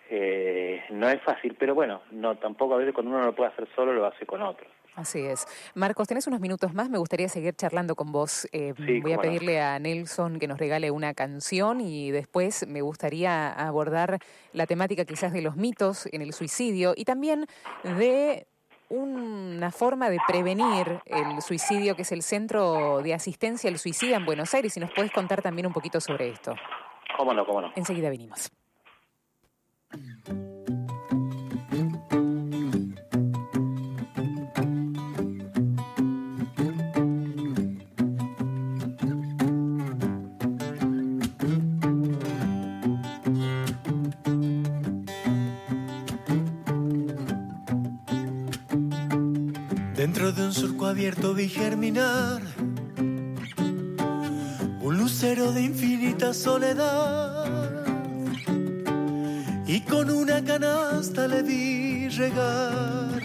Eh, 0.09 0.83
no 0.89 1.09
es 1.09 1.21
fácil, 1.21 1.55
pero 1.57 1.75
bueno, 1.75 2.01
no 2.09 2.35
tampoco 2.37 2.73
a 2.73 2.77
veces 2.77 2.93
cuando 2.93 3.11
uno 3.11 3.19
no 3.19 3.27
lo 3.27 3.35
puede 3.35 3.51
hacer 3.51 3.67
solo 3.75 3.93
lo 3.93 4.07
hace 4.07 4.25
con 4.25 4.41
otro. 4.41 4.67
Así 4.95 5.19
es. 5.19 5.47
Marcos, 5.73 6.07
tenés 6.07 6.27
unos 6.27 6.39
minutos 6.39 6.73
más, 6.73 6.89
me 6.89 6.99
gustaría 6.99 7.27
seguir 7.27 7.55
charlando 7.55 7.95
con 7.95 8.11
vos. 8.11 8.47
Eh, 8.51 8.73
voy 9.01 9.13
a 9.13 9.17
pedirle 9.17 9.59
a 9.59 9.79
Nelson 9.79 10.37
que 10.39 10.47
nos 10.47 10.59
regale 10.59 10.91
una 10.91 11.13
canción 11.15 11.81
y 11.81 12.11
después 12.11 12.67
me 12.67 12.81
gustaría 12.81 13.51
abordar 13.51 14.19
la 14.51 14.67
temática 14.67 15.05
quizás 15.05 15.33
de 15.33 15.41
los 15.41 15.55
mitos 15.55 16.07
en 16.11 16.21
el 16.21 16.33
suicidio 16.33 16.93
y 16.95 17.05
también 17.05 17.47
de 17.83 18.45
una 18.89 19.71
forma 19.71 20.11
de 20.11 20.19
prevenir 20.27 21.01
el 21.05 21.41
suicidio, 21.41 21.95
que 21.95 22.03
es 22.03 22.11
el 22.11 22.21
Centro 22.21 23.01
de 23.01 23.15
Asistencia 23.15 23.71
al 23.71 23.79
Suicida 23.79 24.17
en 24.17 24.25
Buenos 24.25 24.53
Aires. 24.53 24.73
Si 24.73 24.79
nos 24.79 24.91
puedes 24.91 25.11
contar 25.11 25.41
también 25.41 25.65
un 25.65 25.73
poquito 25.73 25.99
sobre 25.99 26.29
esto. 26.29 26.55
Cómo 27.17 27.33
no, 27.33 27.45
cómo 27.45 27.61
no. 27.61 27.71
Enseguida 27.75 28.11
venimos. 28.11 28.51
Dentro 50.13 50.31
de 50.31 50.45
un 50.45 50.53
surco 50.53 50.85
abierto 50.85 51.33
vi 51.33 51.49
germinar 51.49 52.39
un 54.79 54.95
lucero 54.95 55.51
de 55.51 55.63
infinita 55.63 56.35
soledad. 56.35 57.83
Y 59.65 59.81
con 59.81 60.11
una 60.11 60.43
canasta 60.43 61.27
le 61.27 61.41
vi 61.41 62.09
regar 62.09 63.23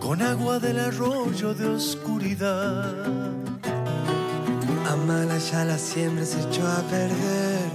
con 0.00 0.20
agua 0.20 0.58
del 0.58 0.80
arroyo 0.80 1.54
de 1.54 1.68
oscuridad. 1.68 3.06
Amala 4.90 5.38
ya 5.38 5.64
la 5.64 5.78
siembra 5.78 6.24
se 6.24 6.40
echó 6.40 6.66
a 6.66 6.82
perder. 6.90 7.70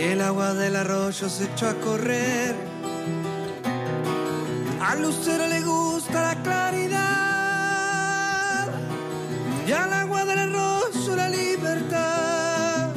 El 0.00 0.20
agua 0.20 0.52
del 0.52 0.74
arroyo 0.74 1.28
se 1.28 1.44
echó 1.44 1.68
a 1.68 1.74
correr 1.74 2.75
al 4.86 5.02
lucero 5.02 5.48
le 5.48 5.60
gusta 5.62 6.22
la 6.22 6.42
claridad 6.42 6.96
y 9.66 9.72
al 9.72 9.92
agua 9.92 10.24
del 10.24 10.38
arroyo 10.38 11.16
la 11.16 11.28
libertad. 11.28 12.94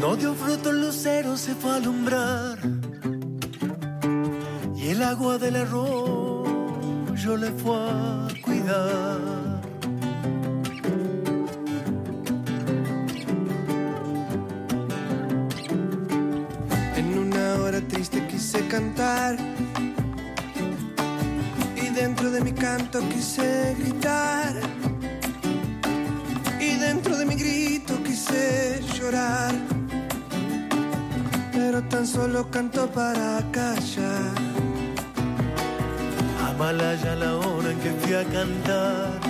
No 0.00 0.16
dio 0.16 0.34
fruto 0.34 0.70
el 0.70 0.80
lucero, 0.80 1.36
se 1.36 1.54
fue 1.54 1.70
a 1.70 1.76
alumbrar 1.76 2.58
y 4.74 4.88
el 4.88 5.02
agua 5.02 5.38
del 5.38 5.56
arroyo 5.56 7.36
le 7.36 7.52
fue 7.52 7.76
a 7.76 8.26
cuidar. 8.42 9.60
En 16.96 17.18
una 17.18 17.62
hora 17.62 17.80
triste 17.80 18.26
quise 18.26 18.66
cantar 18.66 19.55
dentro 21.96 22.30
de 22.30 22.42
mi 22.42 22.52
canto 22.52 23.00
quise 23.08 23.74
gritar. 23.78 24.52
Y 26.60 26.76
dentro 26.76 27.16
de 27.16 27.24
mi 27.24 27.34
grito 27.34 27.94
quise 28.04 28.82
llorar. 28.94 29.54
Pero 31.52 31.82
tan 31.84 32.06
solo 32.06 32.50
canto 32.50 32.86
para 32.88 33.42
callar. 33.50 34.34
Amalaya 36.48 37.16
la 37.16 37.36
hora 37.36 37.70
en 37.70 37.78
que 37.80 37.90
fui 38.00 38.14
a 38.14 38.24
cantar. 38.24 39.20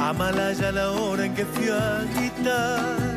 Amalaya 0.00 0.72
la 0.72 0.90
hora 0.92 1.26
en 1.26 1.34
que 1.34 1.44
fui 1.44 1.68
a 1.68 2.04
gritar. 2.16 3.13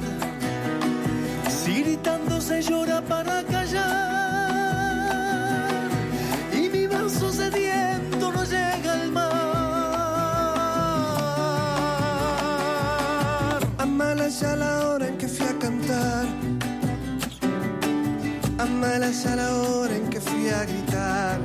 En 19.09 20.09
que 20.09 20.19
fui 20.19 20.49
a 20.49 20.65
gritar. 20.65 21.39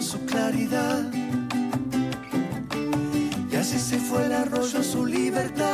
su 0.00 0.24
claridad. 0.24 1.04
Y 3.52 3.56
así 3.56 3.78
se 3.78 3.98
fue 3.98 4.24
el 4.24 4.32
arroyo 4.32 4.82
su 4.82 5.04
libertad. 5.04 5.69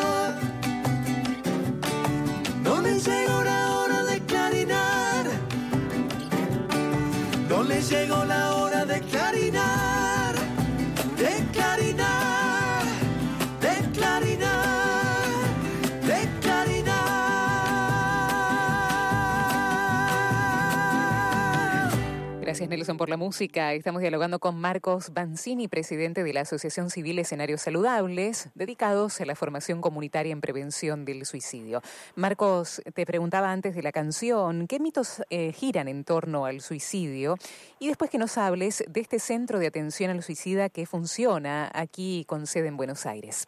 Gracias 22.57 22.71
Nelson 22.71 22.97
por 22.97 23.11
la 23.11 23.19
música. 23.19 23.75
Estamos 23.75 24.01
dialogando 24.01 24.39
con 24.39 24.59
Marcos 24.59 25.13
Banzini, 25.13 25.69
presidente 25.69 26.25
de 26.25 26.33
la 26.33 26.41
Asociación 26.41 26.89
Civil 26.89 27.19
Escenarios 27.19 27.61
Saludables, 27.61 28.51
dedicados 28.55 29.21
a 29.21 29.27
la 29.27 29.35
formación 29.35 29.83
comunitaria 29.83 30.33
en 30.33 30.41
prevención 30.41 31.05
del 31.05 31.27
suicidio. 31.27 31.83
Marcos, 32.15 32.81
te 32.95 33.05
preguntaba 33.05 33.53
antes 33.53 33.75
de 33.75 33.83
la 33.83 33.93
canción, 33.93 34.69
¿qué 34.69 34.81
mitos 34.81 35.23
eh, 35.29 35.53
giran 35.53 35.87
en 35.87 36.03
torno 36.05 36.47
al 36.47 36.63
suicidio? 36.63 37.35
Y 37.79 37.89
después 37.89 38.11
que 38.11 38.17
nos 38.17 38.39
hables 38.39 38.83
de 38.89 39.03
este 39.03 39.19
centro 39.19 39.59
de 39.59 39.67
atención 39.67 40.11
al 40.11 40.23
suicida 40.23 40.71
que 40.71 40.87
funciona 40.87 41.71
aquí 41.75 42.25
con 42.27 42.47
sede 42.47 42.69
en 42.69 42.79
Buenos 42.79 43.05
Aires. 43.05 43.47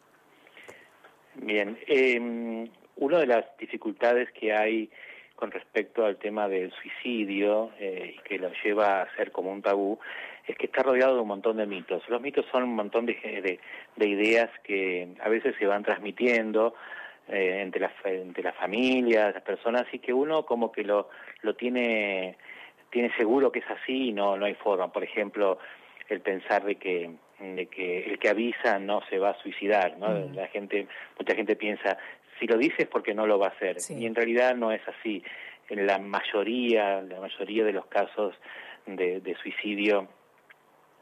Bien, 1.33 1.79
eh, 1.87 2.69
una 2.97 3.17
de 3.17 3.25
las 3.25 3.45
dificultades 3.57 4.29
que 4.39 4.53
hay 4.53 4.91
con 5.39 5.51
respecto 5.51 6.05
al 6.05 6.17
tema 6.17 6.49
del 6.49 6.69
suicidio 6.73 7.71
eh, 7.79 8.15
y 8.17 8.19
que 8.27 8.37
lo 8.37 8.51
lleva 8.61 9.01
a 9.03 9.15
ser 9.15 9.31
como 9.31 9.53
un 9.53 9.61
tabú 9.61 9.97
es 10.45 10.57
que 10.57 10.65
está 10.65 10.83
rodeado 10.83 11.15
de 11.15 11.21
un 11.21 11.29
montón 11.29 11.55
de 11.55 11.65
mitos. 11.65 12.03
Los 12.09 12.21
mitos 12.21 12.45
son 12.51 12.63
un 12.63 12.75
montón 12.75 13.05
de, 13.05 13.57
de, 13.95 14.05
ideas 14.05 14.49
que 14.63 15.07
a 15.21 15.29
veces 15.29 15.55
se 15.57 15.65
van 15.65 15.83
transmitiendo 15.83 16.73
eh, 17.29 17.61
entre, 17.61 17.79
las, 17.79 17.93
entre 18.03 18.43
las 18.43 18.55
familias, 18.55 19.33
las 19.33 19.43
personas, 19.43 19.85
y 19.93 19.99
que 19.99 20.11
uno 20.11 20.45
como 20.45 20.73
que 20.73 20.83
lo, 20.83 21.07
lo 21.43 21.55
tiene, 21.55 22.35
tiene 22.89 23.15
seguro 23.15 23.49
que 23.49 23.59
es 23.59 23.69
así 23.69 24.09
y 24.09 24.11
no, 24.11 24.35
no 24.35 24.45
hay 24.45 24.55
forma. 24.55 24.91
Por 24.91 25.05
ejemplo, 25.05 25.57
el 26.09 26.19
pensar 26.19 26.65
de 26.65 26.75
que 26.75 27.11
de 27.39 27.67
que 27.67 28.03
el 28.03 28.19
que 28.19 28.29
avisa 28.29 28.79
no 28.79 29.01
se 29.09 29.17
va 29.17 29.29
a 29.29 29.41
suicidar, 29.41 29.97
¿no? 29.97 30.09
Mm. 30.09 30.35
La 30.35 30.47
gente, 30.47 30.87
mucha 31.17 31.35
gente 31.35 31.55
piensa, 31.55 31.97
si 32.39 32.47
lo 32.47 32.57
dice 32.57 32.83
es 32.83 32.87
porque 32.87 33.13
no 33.13 33.27
lo 33.27 33.37
va 33.37 33.47
a 33.47 33.49
hacer. 33.49 33.77
Y 33.89 34.05
en 34.05 34.15
realidad 34.15 34.55
no 34.55 34.71
es 34.71 34.81
así. 34.87 35.23
En 35.69 35.85
la 35.85 35.99
mayoría, 35.99 37.01
la 37.01 37.19
mayoría 37.19 37.63
de 37.63 37.73
los 37.73 37.85
casos 37.87 38.35
de, 38.85 39.35
suicidio 39.41 40.07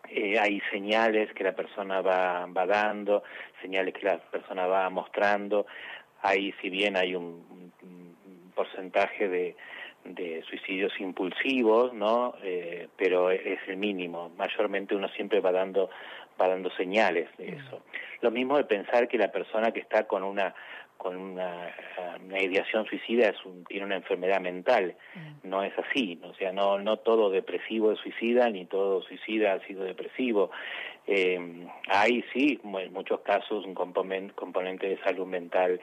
eh, 0.09 0.37
hay 0.39 0.61
señales 0.71 1.33
que 1.33 1.43
la 1.43 1.53
persona 1.53 2.01
va, 2.01 2.45
va 2.47 2.65
dando, 2.65 3.23
señales 3.61 3.93
que 3.93 4.05
la 4.05 4.17
persona 4.17 4.67
va 4.67 4.89
mostrando. 4.89 5.65
Hay, 6.21 6.53
si 6.61 6.69
bien 6.69 6.97
hay 6.97 7.15
un, 7.15 7.71
porcentaje 8.55 9.29
de, 9.29 9.55
de 10.03 10.41
suicidios 10.49 10.91
impulsivos, 10.99 11.93
¿no? 11.93 12.33
Eh, 12.41 12.87
pero 12.97 13.29
es 13.29 13.59
el 13.67 13.77
mínimo. 13.77 14.31
Mayormente 14.35 14.95
uno 14.95 15.07
siempre 15.09 15.41
va 15.41 15.51
dando 15.51 15.91
va 16.39 16.47
dando 16.47 16.69
señales 16.71 17.29
de 17.37 17.51
mm. 17.51 17.55
eso. 17.55 17.81
Lo 18.21 18.31
mismo 18.31 18.57
de 18.57 18.63
pensar 18.63 19.07
que 19.07 19.17
la 19.17 19.31
persona 19.31 19.71
que 19.71 19.79
está 19.79 20.07
con 20.07 20.23
una 20.23 20.53
con 20.97 21.15
una, 21.15 21.73
ideación 22.41 22.85
suicida 22.85 23.29
es 23.29 23.45
un, 23.45 23.63
tiene 23.65 23.85
una 23.85 23.95
enfermedad 23.95 24.41
mental. 24.41 24.95
Mm. 25.15 25.49
No 25.49 25.63
es 25.63 25.73
así, 25.77 26.19
o 26.23 26.33
sea, 26.33 26.51
no, 26.51 26.79
no 26.79 26.97
todo 26.97 27.29
depresivo 27.29 27.91
es 27.91 27.99
suicida, 27.99 28.49
ni 28.49 28.65
todo 28.65 29.01
suicida 29.01 29.53
ha 29.53 29.59
sido 29.65 29.83
depresivo. 29.83 30.51
Eh, 31.07 31.65
hay, 31.87 32.23
sí, 32.33 32.59
en 32.63 32.93
muchos 32.93 33.21
casos, 33.21 33.65
un 33.65 33.73
componente, 33.73 34.89
de 34.89 34.97
salud 35.03 35.25
mental, 35.25 35.79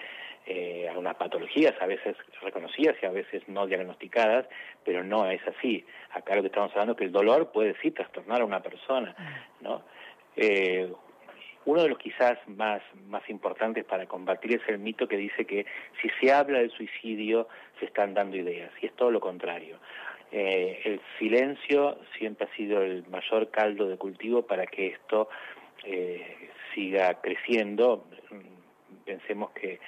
eh, 0.47 0.87
algunas 0.89 1.17
patologías, 1.17 1.75
a 1.81 1.87
veces 1.87 2.15
reconocidas 2.43 2.97
y 3.03 3.07
a 3.07 3.11
veces 3.11 3.43
no 3.49 3.67
diagnosticadas, 3.67 4.47
pero 4.85 5.03
no 5.03 5.31
es 5.31 5.41
así. 5.49 5.85
Acá 6.11 6.37
lo 6.37 6.43
que 6.43 6.49
estamos 6.49 6.71
hablando 6.73 6.93
es 6.93 6.99
que 6.99 7.05
el 7.05 7.13
dolor 7.13 7.51
puede 7.53 7.75
sí 7.81 7.91
trastornar 7.91 8.43
a 8.43 8.45
una 8.45 8.61
persona, 8.61 9.17
mm. 9.19 9.65
¿no? 9.65 9.83
Eh, 10.37 10.93
uno 11.67 11.83
de 11.83 11.89
los 11.89 11.99
quizás 11.99 12.39
más, 12.47 12.83
más 13.09 13.29
importantes 13.29 13.85
para 13.85 14.07
combatir 14.07 14.55
es 14.55 14.69
el 14.69 14.79
mito 14.79 15.09
que 15.09 15.17
dice 15.17 15.45
que 15.45 15.67
si 16.01 16.09
se 16.21 16.33
habla 16.33 16.59
del 16.59 16.71
suicidio 16.71 17.49
se 17.79 17.87
están 17.87 18.15
dando 18.15 18.37
ideas, 18.37 18.71
y 18.81 18.87
es 18.87 18.93
todo 18.95 19.11
lo 19.11 19.21
contrario. 19.21 19.79
Eh, 20.33 20.81
el 20.85 21.01
silencio 21.19 21.99
siempre 22.19 22.47
ha 22.47 22.57
sido 22.57 22.83
el 22.83 23.07
mayor 23.09 23.51
caldo 23.51 23.89
de 23.89 23.97
cultivo 23.97 24.43
para 24.43 24.67
que 24.67 24.89
esto 24.89 25.29
eh, 25.85 26.51
siga 26.75 27.21
creciendo. 27.21 28.05
Pensemos 29.05 29.51
que 29.53 29.79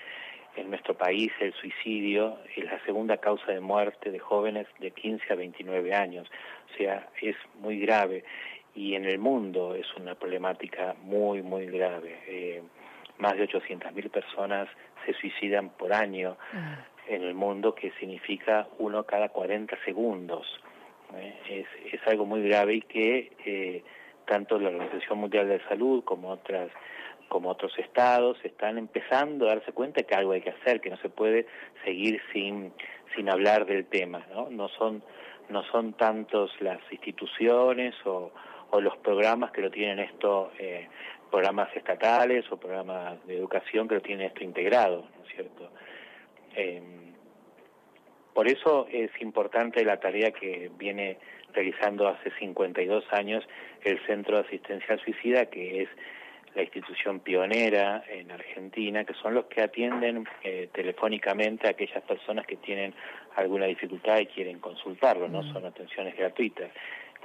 en 0.56 0.70
nuestro 0.70 0.96
país 0.96 1.32
el 1.40 1.52
suicidio 1.54 2.38
es 2.54 2.64
la 2.64 2.82
segunda 2.84 3.18
causa 3.18 3.52
de 3.52 3.60
muerte 3.60 4.10
de 4.10 4.18
jóvenes 4.18 4.66
de 4.78 4.90
15 4.90 5.32
a 5.32 5.36
29 5.36 5.94
años, 5.94 6.30
o 6.72 6.76
sea, 6.76 7.08
es 7.20 7.36
muy 7.60 7.78
grave 7.80 8.24
y 8.76 8.94
en 8.94 9.06
el 9.06 9.18
mundo 9.18 9.74
es 9.74 9.86
una 9.96 10.14
problemática 10.14 10.94
muy, 11.02 11.42
muy 11.42 11.66
grave. 11.66 12.20
Eh, 12.28 12.62
más 13.18 13.32
de 13.36 13.48
800.000 13.48 14.10
personas 14.10 14.68
se 15.06 15.14
suicidan 15.14 15.70
por 15.70 15.94
año 15.94 16.36
mm. 16.52 17.12
en 17.12 17.22
el 17.22 17.34
mundo, 17.34 17.74
que 17.74 17.90
significa 17.92 18.68
uno 18.78 19.04
cada 19.04 19.30
40 19.30 19.76
segundos. 19.84 20.46
Eh, 21.14 21.66
es, 21.86 21.94
es, 21.94 22.06
algo 22.06 22.26
muy 22.26 22.46
grave 22.46 22.74
y 22.74 22.82
que 22.82 23.32
eh, 23.46 23.82
tanto 24.26 24.58
la 24.58 24.68
Organización 24.68 25.20
Mundial 25.20 25.48
de 25.48 25.60
Salud 25.68 26.04
como 26.04 26.30
otras 26.30 26.70
como 27.28 27.50
otros 27.50 27.76
estados 27.78 28.38
están 28.44 28.78
empezando 28.78 29.46
a 29.46 29.56
darse 29.56 29.72
cuenta 29.72 30.04
que 30.04 30.14
algo 30.14 30.30
hay 30.30 30.42
que 30.42 30.50
hacer, 30.50 30.80
que 30.80 30.90
no 30.90 30.96
se 30.98 31.08
puede 31.08 31.46
seguir 31.84 32.20
sin 32.32 32.72
sin 33.16 33.28
hablar 33.30 33.66
del 33.66 33.86
tema, 33.86 34.24
¿no? 34.32 34.48
No 34.50 34.68
son 34.68 35.02
no 35.48 35.64
son 35.64 35.94
tantos 35.94 36.50
las 36.60 36.80
instituciones 36.90 37.94
o, 38.04 38.32
o 38.70 38.80
los 38.80 38.96
programas 38.98 39.50
que 39.52 39.62
lo 39.62 39.70
tienen 39.70 39.98
esto, 39.98 40.52
eh, 40.58 40.88
programas 41.30 41.74
estatales 41.76 42.44
o 42.50 42.56
programas 42.56 43.24
de 43.26 43.36
educación 43.36 43.88
que 43.88 43.96
lo 43.96 44.00
tienen 44.00 44.26
esto 44.28 44.44
integrado, 44.44 45.06
¿no 45.16 45.24
es 45.24 45.34
cierto? 45.34 45.70
Eh, 46.54 46.82
por 48.32 48.48
eso 48.48 48.86
es 48.90 49.10
importante 49.20 49.84
la 49.84 49.98
tarea 49.98 50.30
que 50.30 50.70
viene 50.76 51.18
realizando 51.54 52.06
hace 52.06 52.30
52 52.38 53.04
años 53.12 53.42
el 53.82 53.98
Centro 54.06 54.36
de 54.36 54.42
Asistencia 54.42 54.94
al 54.94 55.00
Suicida, 55.00 55.46
que 55.46 55.82
es 55.82 55.88
la 56.54 56.62
institución 56.62 57.20
pionera 57.20 58.04
en 58.08 58.30
Argentina, 58.30 59.04
que 59.04 59.14
son 59.14 59.34
los 59.34 59.46
que 59.46 59.62
atienden 59.62 60.26
eh, 60.42 60.68
telefónicamente 60.72 61.66
a 61.66 61.70
aquellas 61.70 62.02
personas 62.02 62.46
que 62.46 62.56
tienen 62.56 62.94
alguna 63.36 63.66
dificultad 63.66 64.18
y 64.18 64.26
quieren 64.26 64.58
consultarlo, 64.58 65.28
no 65.28 65.42
mm. 65.42 65.52
son 65.52 65.66
atenciones 65.66 66.16
gratuitas 66.16 66.70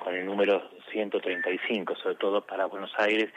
con 0.04 0.16
el 0.16 0.26
número 0.26 0.62
135, 0.92 1.96
sobre 1.96 2.16
todo 2.16 2.46
para 2.46 2.66
Buenos 2.66 2.92
Aires 2.98 3.32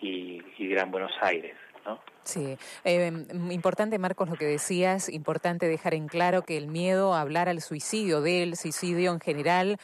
y, 0.00 0.40
Gran 0.58 0.90
Buenos 0.90 1.12
Aires. 1.20 1.56
¿no? 1.84 2.00
Sí, 2.22 2.56
eh, 2.84 3.12
importante 3.50 3.98
Marcos 3.98 4.30
lo 4.30 4.36
que 4.36 4.46
decías, 4.46 5.08
importante 5.08 5.66
dejar 5.66 5.94
en 5.94 6.08
claro 6.08 6.42
que 6.42 6.56
el 6.56 6.68
miedo 6.68 7.14
a 7.14 7.20
hablar 7.20 7.48
al 7.48 7.60
suicidio, 7.60 8.20
del 8.20 8.56
suicidio 8.56 9.12
en 9.12 9.20
general, 9.20 9.76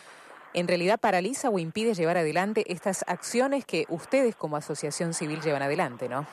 en 0.54 0.66
realidad 0.66 0.98
paraliza 0.98 1.50
o 1.50 1.58
impide 1.58 1.94
llevar 1.94 2.16
adelante 2.16 2.64
estas 2.68 3.04
acciones 3.06 3.64
que 3.64 3.84
ustedes 3.88 4.34
como 4.36 4.56
asociación 4.56 5.14
civil 5.14 5.40
llevan 5.40 5.62
adelante, 5.62 6.08
¿no? 6.08 6.26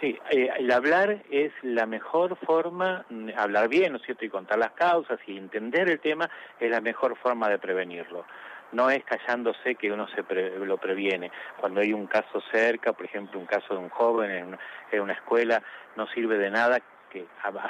Sí, 0.00 0.18
eh, 0.30 0.50
el 0.58 0.70
hablar 0.72 1.22
es 1.30 1.52
la 1.62 1.86
mejor 1.86 2.36
forma, 2.44 3.06
hablar 3.36 3.68
bien, 3.68 3.92
¿no 3.92 3.98
es 3.98 4.04
cierto? 4.04 4.24
Y 4.24 4.28
contar 4.28 4.58
las 4.58 4.72
causas 4.72 5.20
y 5.28 5.38
entender 5.38 5.88
el 5.88 6.00
tema 6.00 6.28
es 6.58 6.70
la 6.70 6.80
mejor 6.80 7.16
forma 7.16 7.48
de 7.48 7.58
prevenirlo 7.58 8.24
no 8.72 8.90
es 8.90 9.04
callándose 9.04 9.74
que 9.76 9.92
uno 9.92 10.06
se 10.08 10.22
lo 10.64 10.76
previene. 10.78 11.30
Cuando 11.58 11.80
hay 11.80 11.92
un 11.92 12.06
caso 12.06 12.42
cerca, 12.50 12.92
por 12.92 13.06
ejemplo, 13.06 13.38
un 13.38 13.46
caso 13.46 13.74
de 13.74 13.80
un 13.80 13.90
joven 13.90 14.58
en, 14.90 15.00
una 15.00 15.12
escuela, 15.12 15.62
no 15.96 16.06
sirve 16.08 16.38
de 16.38 16.50
nada 16.50 16.80
que 17.10 17.26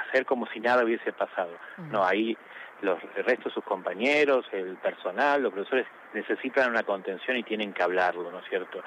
hacer 0.08 0.24
como 0.24 0.46
si 0.46 0.60
nada 0.60 0.84
hubiese 0.84 1.12
pasado. 1.12 1.50
No, 1.90 2.04
ahí 2.04 2.36
los, 2.80 2.98
el 3.16 3.24
resto 3.24 3.48
de 3.48 3.54
sus 3.54 3.64
compañeros, 3.64 4.46
el 4.52 4.76
personal, 4.76 5.42
los 5.42 5.52
profesores 5.52 5.86
necesitan 6.14 6.70
una 6.70 6.82
contención 6.82 7.36
y 7.36 7.42
tienen 7.42 7.72
que 7.72 7.82
hablarlo, 7.82 8.30
¿no 8.30 8.38
es 8.38 8.48
cierto? 8.48 8.82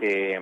Eh, 0.00 0.40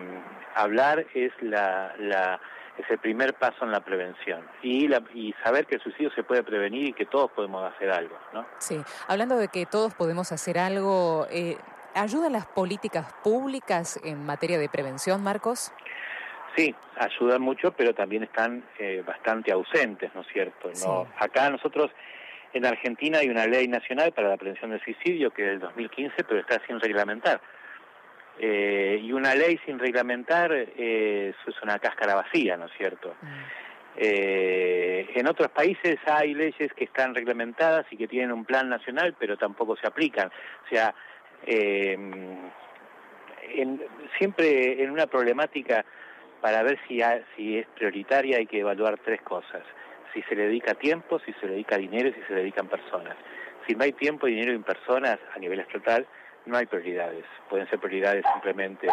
hablar 0.55 1.07
es 1.15 1.33
la, 1.41 1.95
la 1.99 2.41
es 2.79 2.91
el 2.91 2.99
primer 2.99 3.35
paso 3.35 3.65
en 3.65 3.73
la 3.73 3.81
prevención 3.81 4.47
y, 4.63 4.93
y 5.15 5.35
saber 5.45 5.67
que 5.67 5.77
el 5.77 5.83
suicidio 5.83 6.11
se 6.15 6.23
puede 6.23 6.43
prevenir 6.43 6.89
y 6.89 6.93
que 6.93 7.07
todos 7.07 7.31
podemos 7.31 7.65
hacer 7.73 7.91
algo, 7.91 8.17
¿no? 8.33 8.47
Sí, 8.59 8.81
hablando 9.09 9.37
de 9.37 9.49
que 9.49 9.67
todos 9.67 9.95
podemos 9.95 10.33
hacer 10.33 10.59
algo, 10.59 11.27
eh, 11.31 11.57
¿ayudan 11.95 12.33
las 12.33 12.47
políticas 12.47 13.13
públicas 13.23 13.99
en 14.05 14.25
materia 14.25 14.59
de 14.59 14.69
prevención, 14.69 15.23
Marcos? 15.23 15.73
Sí, 16.57 16.75
ayudan 16.97 17.43
mucho, 17.43 17.73
pero 17.73 17.95
también 17.95 18.23
están 18.23 18.65
eh, 18.79 19.03
bastante 19.07 19.53
ausentes, 19.53 20.15
¿no 20.15 20.23
es 20.23 20.27
cierto? 20.29 20.71
No, 20.85 21.07
Acá 21.19 21.51
nosotros 21.51 21.91
en 22.55 22.65
Argentina 22.65 23.19
hay 23.19 23.29
una 23.29 23.47
ley 23.47 23.69
nacional 23.69 24.13
para 24.13 24.29
la 24.29 24.37
prevención 24.37 24.71
del 24.71 24.83
suicidio 24.83 25.31
que 25.31 25.43
es 25.43 25.49
del 25.49 25.61
2015, 25.61 26.25
pero 26.25 26.41
está 26.41 26.61
sin 26.67 26.81
reglamentar. 26.81 27.41
Eh, 28.39 29.01
y 29.03 29.13
una 29.13 29.35
ley 29.35 29.59
sin 29.65 29.79
reglamentar 29.79 30.53
eh, 30.53 31.33
es 31.47 31.63
una 31.63 31.79
cáscara 31.79 32.15
vacía, 32.15 32.57
¿no 32.57 32.67
es 32.67 32.73
cierto? 32.77 33.15
Mm. 33.23 33.27
Eh, 33.99 35.09
en 35.15 35.27
otros 35.27 35.49
países 35.51 35.97
hay 36.05 36.35
leyes 36.35 36.73
que 36.75 36.85
están 36.85 37.15
reglamentadas 37.15 37.87
y 37.91 37.97
que 37.97 38.07
tienen 38.07 38.33
un 38.33 38.45
plan 38.45 38.69
nacional, 38.69 39.15
pero 39.19 39.39
tampoco 39.39 39.77
se 39.77 39.87
aplican. 39.87 40.29
O 40.29 40.69
sea, 40.69 40.95
eh, 41.47 41.97
en, 43.55 43.83
siempre 44.19 44.83
en 44.83 44.91
una 44.91 45.07
problemática 45.07 45.85
para 46.43 46.63
ver 46.63 46.79
si, 46.87 47.01
si 47.35 47.59
es 47.59 47.67
prioritaria 47.69 48.37
hay 48.37 48.47
que 48.47 48.61
evaluar 48.61 48.99
tres 48.99 49.23
cosas. 49.23 49.63
Si 50.13 50.23
se 50.23 50.35
le 50.35 50.45
dedica 50.45 50.75
tiempo, 50.75 51.19
si 51.21 51.33
se 51.35 51.47
le 51.47 51.53
dedica 51.53 51.79
dinero 51.79 52.09
y 52.09 52.13
si 52.13 52.21
se 52.23 52.35
le 52.35 52.41
dedican 52.41 52.69
personas. 52.69 53.17
Si 53.67 53.75
no 53.75 53.85
hay 53.85 53.93
tiempo, 53.93 54.27
dinero 54.27 54.53
y 54.53 54.59
personas 54.59 55.19
a 55.35 55.39
nivel 55.39 55.61
estatal, 55.61 56.07
no 56.47 56.57
hay 56.57 56.67
prioridades. 56.67 57.25
Pueden 57.49 57.69
ser 57.69 57.79
prioridades 57.79 58.25
simplemente 58.33 58.87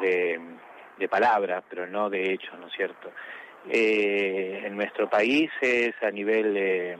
de, 0.00 0.40
de 0.98 1.08
palabra, 1.08 1.62
pero 1.68 1.86
no 1.86 2.08
de 2.08 2.32
hecho, 2.32 2.56
¿no 2.56 2.66
es 2.68 2.72
cierto? 2.72 3.12
Eh, 3.68 4.62
en 4.64 4.76
nuestro 4.76 5.08
país 5.08 5.50
es 5.60 5.94
a 6.02 6.10
nivel 6.10 6.56
eh, 6.56 6.96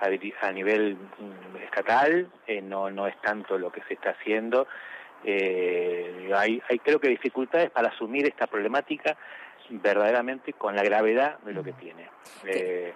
a, 0.00 0.52
nivel 0.52 0.96
mm, 0.96 1.56
estatal, 1.64 2.28
eh, 2.46 2.60
no 2.60 2.90
no 2.90 3.06
es 3.06 3.20
tanto 3.20 3.58
lo 3.58 3.70
que 3.70 3.82
se 3.82 3.94
está 3.94 4.10
haciendo. 4.10 4.66
Eh, 5.24 6.30
hay, 6.34 6.62
hay 6.68 6.78
creo 6.80 7.00
que 7.00 7.08
dificultades 7.08 7.70
para 7.70 7.88
asumir 7.88 8.26
esta 8.26 8.46
problemática 8.46 9.16
verdaderamente 9.70 10.52
con 10.52 10.76
la 10.76 10.82
gravedad 10.82 11.38
de 11.38 11.52
lo 11.52 11.62
que 11.62 11.72
tiene. 11.72 12.08
Eh, 12.46 12.92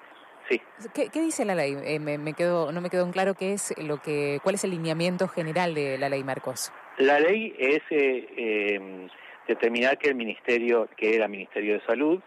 Sí. 0.49 0.61
¿Qué, 0.95 1.21
dice 1.21 1.45
la 1.45 1.55
ley? 1.55 1.77
Eh, 1.85 1.99
me, 1.99 2.33
quedo, 2.33 2.73
no 2.73 2.81
me 2.81 2.89
quedó 2.89 3.05
en 3.05 3.13
claro 3.13 3.35
qué 3.35 3.53
es 3.53 3.75
lo 3.79 4.01
que, 4.01 4.41
cuál 4.43 4.55
es 4.55 4.65
el 4.65 4.71
lineamiento 4.71 5.29
general 5.29 5.75
de 5.75 5.99
la 5.99 6.09
ley, 6.09 6.25
Marcos. 6.25 6.73
La 6.97 7.21
ley 7.21 7.55
es 7.59 7.83
eh, 7.91 8.75
em, 8.77 9.09
determinar 9.47 9.99
que 9.99 10.09
el 10.09 10.15
ministerio, 10.15 10.89
que 10.97 11.15
era 11.15 11.29
Ministerio 11.29 11.75
de 11.75 11.81
Salud, 11.85 12.21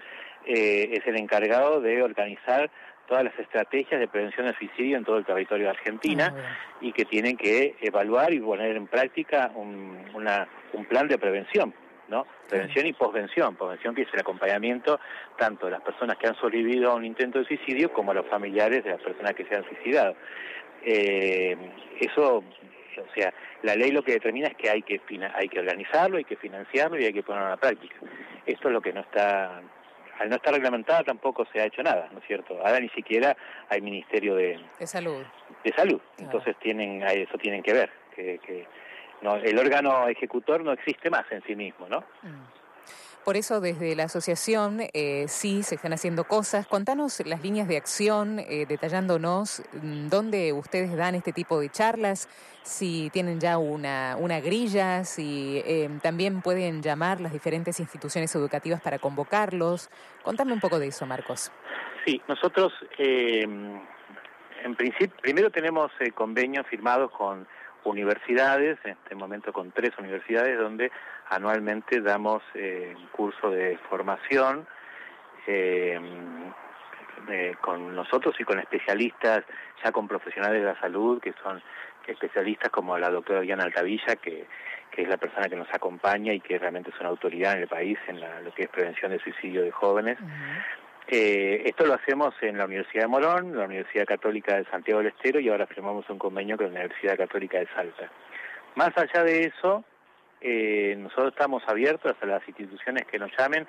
eh, 0.46 0.90
es 0.94 1.06
el 1.08 1.18
encargado 1.18 1.82
de 1.82 2.02
organizar 2.04 2.70
todas 3.08 3.24
las 3.24 3.38
estrategias 3.40 4.00
de 4.00 4.08
prevención 4.08 4.46
del 4.46 4.56
suicidio 4.56 4.98
en 4.98 5.04
todo 5.04 5.18
el 5.18 5.26
territorio 5.26 5.66
de 5.66 5.72
Argentina 5.72 6.34
ah, 6.36 6.78
y 6.80 6.94
que 6.94 7.06
tienen 7.06 7.36
que 7.36 7.76
evaluar 7.82 8.34
y 8.34 8.40
poner 8.40 8.76
en 8.76 8.88
práctica 8.88 9.52
un, 9.56 9.98
una, 10.14 10.48
un 10.74 10.86
plan 10.86 11.08
de 11.08 11.18
prevención 11.18 11.74
¿no? 12.12 12.28
Prevención 12.48 12.86
y 12.86 12.94
posvención, 12.94 13.56
posvención 13.56 13.96
que 13.96 14.04
es 14.04 14.14
el 14.14 14.20
acompañamiento 14.20 15.00
tanto 15.38 15.66
de 15.66 15.72
las 15.72 15.82
personas 15.82 16.18
que 16.18 16.28
han 16.28 16.36
sobrevivido 16.36 16.92
a 16.92 16.96
un 16.96 17.06
intento 17.06 17.40
de 17.40 17.46
suicidio 17.46 17.92
como 17.92 18.12
a 18.12 18.14
los 18.14 18.28
familiares 18.28 18.84
de 18.84 18.92
las 18.92 19.02
personas 19.02 19.34
que 19.34 19.46
se 19.46 19.56
han 19.56 19.64
suicidado. 19.66 20.16
Eh, 20.84 21.56
eso, 22.00 22.38
o 22.38 23.14
sea, 23.16 23.34
la 23.64 23.76
ley 23.76 23.92
lo 23.92 24.04
que 24.04 24.14
determina 24.14 24.48
es 24.48 24.56
que 24.56 24.70
hay 24.70 24.82
que 24.84 25.02
hay 25.34 25.48
que 25.48 25.60
organizarlo, 25.60 26.18
hay 26.18 26.26
que 26.26 26.36
financiarlo 26.36 27.00
y 27.00 27.06
hay 27.06 27.14
que 27.14 27.24
ponerlo 27.24 27.48
en 27.48 27.52
la 27.52 27.58
práctica. 27.58 27.96
Esto 28.46 28.68
es 28.68 28.74
lo 28.74 28.82
que 28.82 28.94
no 28.94 29.02
está 29.02 29.62
al 30.20 30.30
no 30.30 30.36
estar 30.36 30.54
reglamentada 30.54 31.04
tampoco 31.04 31.48
se 31.52 31.60
ha 31.60 31.66
hecho 31.66 31.82
nada, 31.82 32.08
¿no 32.12 32.20
es 32.20 32.26
cierto? 32.28 32.56
Ahora 32.64 32.80
ni 32.80 32.90
siquiera 32.90 33.36
hay 33.70 33.82
ministerio 33.82 34.36
de, 34.36 34.60
de 34.78 34.86
salud. 34.86 35.24
De 35.64 35.74
salud, 35.74 36.00
entonces 36.20 36.56
tienen 36.60 37.02
eso 37.02 37.38
tienen 37.40 37.64
que 37.64 37.74
ver 37.74 37.90
que, 38.16 38.40
que 38.46 38.68
no, 39.22 39.36
el 39.36 39.58
órgano 39.58 40.08
ejecutor 40.08 40.64
no 40.64 40.72
existe 40.72 41.10
más 41.10 41.26
en 41.32 41.44
sí 41.44 41.56
mismo, 41.56 41.88
¿no? 41.88 42.00
Mm. 42.24 42.62
Por 43.24 43.38
eso 43.38 43.62
desde 43.62 43.96
la 43.96 44.06
asociación 44.06 44.80
eh, 44.94 45.26
sí 45.28 45.62
se 45.62 45.76
están 45.76 45.94
haciendo 45.94 46.24
cosas. 46.24 46.66
Contanos 46.66 47.22
las 47.28 47.44
líneas 47.44 47.68
de 47.68 47.78
acción, 47.78 48.40
eh, 48.40 48.66
detallándonos 48.68 49.62
mm, 49.74 50.08
dónde 50.08 50.54
ustedes 50.54 50.96
dan 50.96 51.14
este 51.14 51.32
tipo 51.32 51.60
de 51.60 51.70
charlas, 51.70 52.28
si 52.64 53.12
tienen 53.12 53.40
ya 53.40 53.60
una, 53.60 54.16
una 54.18 54.40
grilla, 54.40 55.04
si 55.04 55.62
eh, 55.66 55.88
también 56.02 56.42
pueden 56.42 56.82
llamar 56.82 57.22
las 57.22 57.32
diferentes 57.32 57.80
instituciones 57.80 58.36
educativas 58.36 58.82
para 58.82 58.98
convocarlos. 58.98 59.92
Contame 60.24 60.54
un 60.54 60.60
poco 60.60 60.80
de 60.80 60.88
eso, 60.88 61.06
Marcos. 61.06 61.52
Sí, 62.06 62.20
nosotros 62.28 62.74
en 62.98 64.76
principio, 64.76 65.16
primero 65.22 65.52
tenemos 65.52 65.92
convenios 66.16 66.66
firmados 66.66 67.12
con 67.12 67.48
universidades, 67.84 68.78
en 68.84 68.92
este 68.92 69.16
momento 69.16 69.52
con 69.54 69.72
tres 69.72 69.92
universidades, 69.98 70.58
donde 70.58 70.92
anualmente 71.30 72.02
damos 72.02 72.44
eh, 72.54 72.96
curso 73.12 73.50
de 73.50 73.78
formación 73.90 74.68
eh, 75.48 76.00
con 77.62 77.96
nosotros 77.96 78.36
y 78.40 78.44
con 78.44 78.60
especialistas, 78.60 79.44
ya 79.84 79.92
con 79.92 80.08
profesionales 80.08 80.62
de 80.62 80.68
la 80.68 80.80
salud, 80.80 81.22
que 81.22 81.34
son 81.44 81.62
especialistas 82.08 82.70
como 82.70 82.98
la 82.98 83.10
doctora 83.10 83.42
Diana 83.42 83.64
Altavilla, 83.64 84.16
que 84.16 84.48
es 84.98 85.08
la 85.08 85.18
persona 85.18 85.48
que 85.48 85.56
nos 85.56 85.72
acompaña 85.74 86.34
y 86.34 86.42
que 86.42 86.58
realmente 86.58 86.90
es 86.90 87.00
una 87.00 87.10
autoridad 87.10 87.54
en 87.54 87.62
el 87.62 87.68
país 87.68 87.98
en 88.08 88.20
lo 88.20 88.54
que 88.54 88.64
es 88.64 88.70
prevención 88.70 89.12
de 89.12 89.20
suicidio 89.20 89.62
de 89.62 89.72
jóvenes. 89.72 90.18
Eh, 91.14 91.64
esto 91.66 91.86
lo 91.86 91.96
hacemos 91.96 92.34
en 92.40 92.58
la 92.58 92.64
Universidad 92.64 93.02
de 93.02 93.10
Morón, 93.10 93.54
la 93.58 93.66
Universidad 93.66 94.06
Católica 94.06 94.56
de 94.56 94.64
Santiago 94.72 95.00
del 95.00 95.10
Estero 95.10 95.42
y 95.42 95.50
ahora 95.50 95.68
firmamos 95.68 96.10
un 96.10 96.18
convenio 96.18 96.56
con 96.56 96.68
la 96.68 96.80
Universidad 96.80 97.18
Católica 97.18 97.60
de 97.60 97.68
Salta. 97.76 98.10
Más 98.76 98.98
allá 98.98 99.22
de 99.26 99.44
eso, 99.44 99.84
eh, 100.40 100.96
nosotros 100.98 101.34
estamos 101.34 101.64
abiertos 101.68 102.16
a 102.22 102.26
las 102.26 102.48
instituciones 102.48 103.04
que 103.08 103.20
nos 103.20 103.30
llamen, 103.38 103.68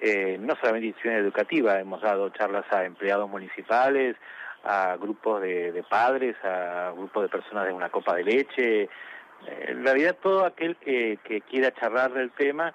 eh, 0.00 0.38
no 0.40 0.56
solamente 0.56 0.86
instituciones 0.86 1.20
educativas, 1.20 1.78
hemos 1.78 2.00
dado 2.00 2.30
charlas 2.30 2.64
a 2.70 2.86
empleados 2.86 3.28
municipales, 3.28 4.16
a 4.64 4.96
grupos 4.96 5.42
de, 5.42 5.84
padres, 5.86 6.34
a 6.42 6.92
grupos 6.96 7.24
de 7.24 7.28
personas 7.28 7.66
de 7.66 7.74
una 7.74 7.90
copa 7.90 8.14
de 8.14 8.24
leche, 8.24 8.88
en 9.46 9.84
realidad 9.84 10.16
todo 10.22 10.46
aquel 10.46 10.76
que, 10.76 11.18
que 11.24 11.42
quiera 11.42 11.74
charlar 11.74 12.14
del 12.14 12.30
tema 12.30 12.72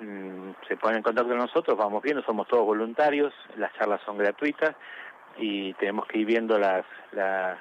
Mm, 0.00 0.52
se 0.68 0.76
ponen 0.76 0.98
en 0.98 1.02
contacto 1.02 1.30
con 1.30 1.38
nosotros, 1.38 1.76
vamos 1.76 2.02
viendo, 2.02 2.22
somos 2.22 2.46
todos 2.46 2.64
voluntarios, 2.64 3.34
las 3.56 3.72
charlas 3.74 4.00
son 4.04 4.16
gratuitas 4.16 4.76
y 5.38 5.74
tenemos 5.74 6.06
que 6.06 6.18
ir 6.18 6.26
viendo 6.26 6.56
las, 6.56 6.84
las 7.12 7.58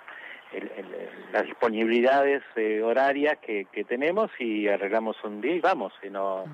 disponibilidades 1.44 2.44
eh, 2.56 2.84
horarias 2.84 3.40
que, 3.40 3.66
que, 3.72 3.84
tenemos 3.84 4.30
y 4.40 4.68
arreglamos 4.68 5.18
un 5.24 5.42
día 5.42 5.56
y 5.56 5.62
vamos, 5.62 5.94
y 6.04 6.12
no, 6.12 6.46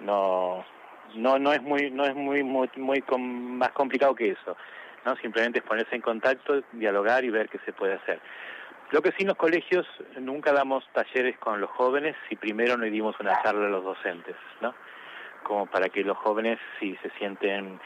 no, 0.00 0.62
no, 1.14 1.38
no 1.38 1.52
es 1.54 1.62
muy, 1.62 1.90
no 1.90 2.04
es 2.04 2.14
muy, 2.14 2.42
muy, 2.42 2.68
muy 2.76 3.02
más 3.18 3.72
complicado 3.72 4.14
que 4.14 4.32
eso, 4.32 4.58
no, 5.06 5.16
simplemente 5.16 5.60
es 5.60 5.64
ponerse 5.64 5.96
en 5.96 6.02
contacto, 6.02 6.62
dialogar 6.72 7.24
y 7.24 7.30
ver 7.30 7.48
qué 7.48 7.58
se 7.64 7.72
puede 7.72 7.94
hacer. 7.94 8.20
Lo 8.90 9.00
que 9.00 9.10
sí 9.12 9.22
en 9.22 9.28
los 9.28 9.38
colegios 9.38 9.86
nunca 10.20 10.52
damos 10.52 10.86
talleres 10.92 11.38
con 11.38 11.60
los 11.60 11.70
jóvenes 11.70 12.14
si 12.28 12.36
primero 12.36 12.76
no 12.76 12.84
dimos 12.84 13.18
una 13.18 13.42
charla 13.42 13.66
a 13.66 13.70
los 13.70 13.84
docentes, 13.84 14.36
¿no? 14.60 14.74
Como 15.44 15.66
para 15.66 15.88
que 15.88 16.02
los 16.02 16.16
jóvenes, 16.18 16.58
si 16.80 16.96
se 16.96 17.10
sienten 17.18 17.80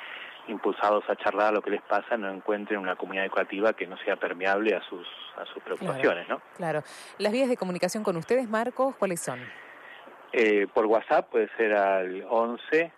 impulsados 0.46 1.04
a 1.10 1.16
charlar 1.16 1.52
lo 1.52 1.60
que 1.60 1.70
les 1.70 1.82
pasa, 1.82 2.16
no 2.16 2.30
encuentren 2.30 2.80
una 2.80 2.96
comunidad 2.96 3.26
educativa 3.26 3.74
que 3.74 3.86
no 3.86 3.98
sea 3.98 4.16
permeable 4.16 4.74
a 4.74 4.82
sus, 4.88 5.06
a 5.36 5.44
sus 5.44 5.62
preocupaciones, 5.62 6.26
¿no? 6.28 6.40
Claro. 6.56 6.82
¿Las 7.18 7.32
vías 7.32 7.48
de 7.48 7.56
comunicación 7.56 8.02
con 8.02 8.16
ustedes, 8.16 8.48
Marcos, 8.48 8.96
cuáles 8.96 9.20
son? 9.20 9.40
Eh, 10.32 10.66
por 10.72 10.86
WhatsApp 10.86 11.28
puede 11.30 11.48
ser 11.56 11.74
al 11.74 12.24
11 12.28 12.92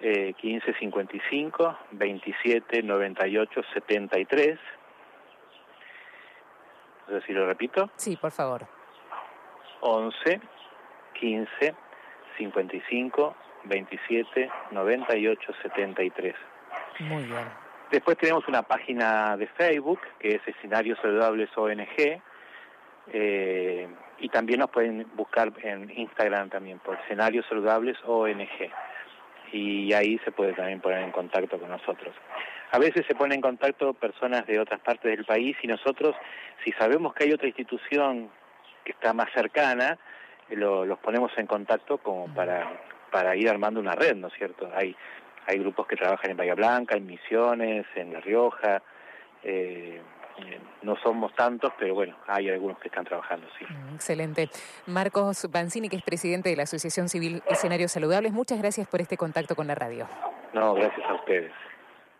eh, 0.00 0.34
15 0.34 0.74
55 0.74 1.78
27 1.92 2.82
98 2.82 3.62
73. 3.74 4.58
No 7.08 7.20
sé 7.20 7.26
si 7.26 7.32
lo 7.32 7.46
repito. 7.46 7.90
Sí, 7.96 8.16
por 8.16 8.30
favor. 8.30 8.66
11 9.80 10.40
15 11.14 11.74
55 12.38 13.36
27 13.68 14.50
98 14.72 15.52
73. 15.62 16.34
Muy 17.00 17.24
bien. 17.24 17.68
Después 17.90 18.18
tenemos 18.18 18.46
una 18.48 18.62
página 18.62 19.36
de 19.36 19.46
Facebook 19.46 20.00
que 20.18 20.36
es 20.36 20.42
Escenarios 20.46 20.98
Saludables 21.00 21.48
ONG 21.56 22.20
eh, 23.12 23.88
y 24.18 24.28
también 24.28 24.60
nos 24.60 24.70
pueden 24.70 25.06
buscar 25.14 25.52
en 25.62 25.90
Instagram 25.90 26.50
también 26.50 26.78
por 26.80 26.98
Escenarios 27.00 27.46
Saludables 27.48 27.96
ONG 28.04 28.70
y 29.52 29.92
ahí 29.94 30.18
se 30.24 30.32
puede 30.32 30.52
también 30.52 30.80
poner 30.80 31.02
en 31.02 31.12
contacto 31.12 31.58
con 31.58 31.70
nosotros. 31.70 32.14
A 32.70 32.78
veces 32.78 33.06
se 33.06 33.14
ponen 33.14 33.36
en 33.36 33.40
contacto 33.40 33.94
personas 33.94 34.46
de 34.46 34.60
otras 34.60 34.80
partes 34.80 35.10
del 35.10 35.24
país 35.24 35.56
y 35.62 35.66
nosotros, 35.66 36.14
si 36.64 36.72
sabemos 36.72 37.14
que 37.14 37.24
hay 37.24 37.32
otra 37.32 37.46
institución 37.46 38.28
que 38.84 38.92
está 38.92 39.14
más 39.14 39.32
cercana, 39.32 39.98
lo, 40.50 40.84
los 40.84 40.98
ponemos 40.98 41.32
en 41.38 41.46
contacto 41.46 41.96
como 41.98 42.32
para 42.34 42.70
para 43.10 43.36
ir 43.36 43.48
armando 43.48 43.80
una 43.80 43.94
red, 43.94 44.16
¿no 44.16 44.28
es 44.28 44.34
cierto? 44.34 44.70
Hay, 44.74 44.94
hay 45.46 45.58
grupos 45.58 45.86
que 45.86 45.96
trabajan 45.96 46.30
en 46.30 46.36
Bahía 46.36 46.54
Blanca, 46.54 46.96
en 46.96 47.06
Misiones, 47.06 47.86
en 47.94 48.12
La 48.12 48.20
Rioja, 48.20 48.82
eh, 49.42 50.00
no 50.82 50.96
somos 51.02 51.34
tantos, 51.34 51.72
pero 51.78 51.94
bueno, 51.94 52.16
hay 52.26 52.48
algunos 52.48 52.78
que 52.78 52.88
están 52.88 53.04
trabajando, 53.04 53.46
sí. 53.58 53.64
Mm, 53.68 53.94
excelente. 53.94 54.48
Marcos 54.86 55.48
Banzini, 55.50 55.88
que 55.88 55.96
es 55.96 56.02
presidente 56.02 56.48
de 56.48 56.56
la 56.56 56.62
Asociación 56.62 57.08
Civil 57.08 57.42
Escenarios 57.48 57.92
Saludables, 57.92 58.32
muchas 58.32 58.58
gracias 58.58 58.86
por 58.86 59.00
este 59.00 59.16
contacto 59.16 59.56
con 59.56 59.66
la 59.66 59.74
radio. 59.74 60.08
No, 60.54 60.74
gracias 60.74 61.08
a 61.08 61.14
ustedes. 61.14 61.52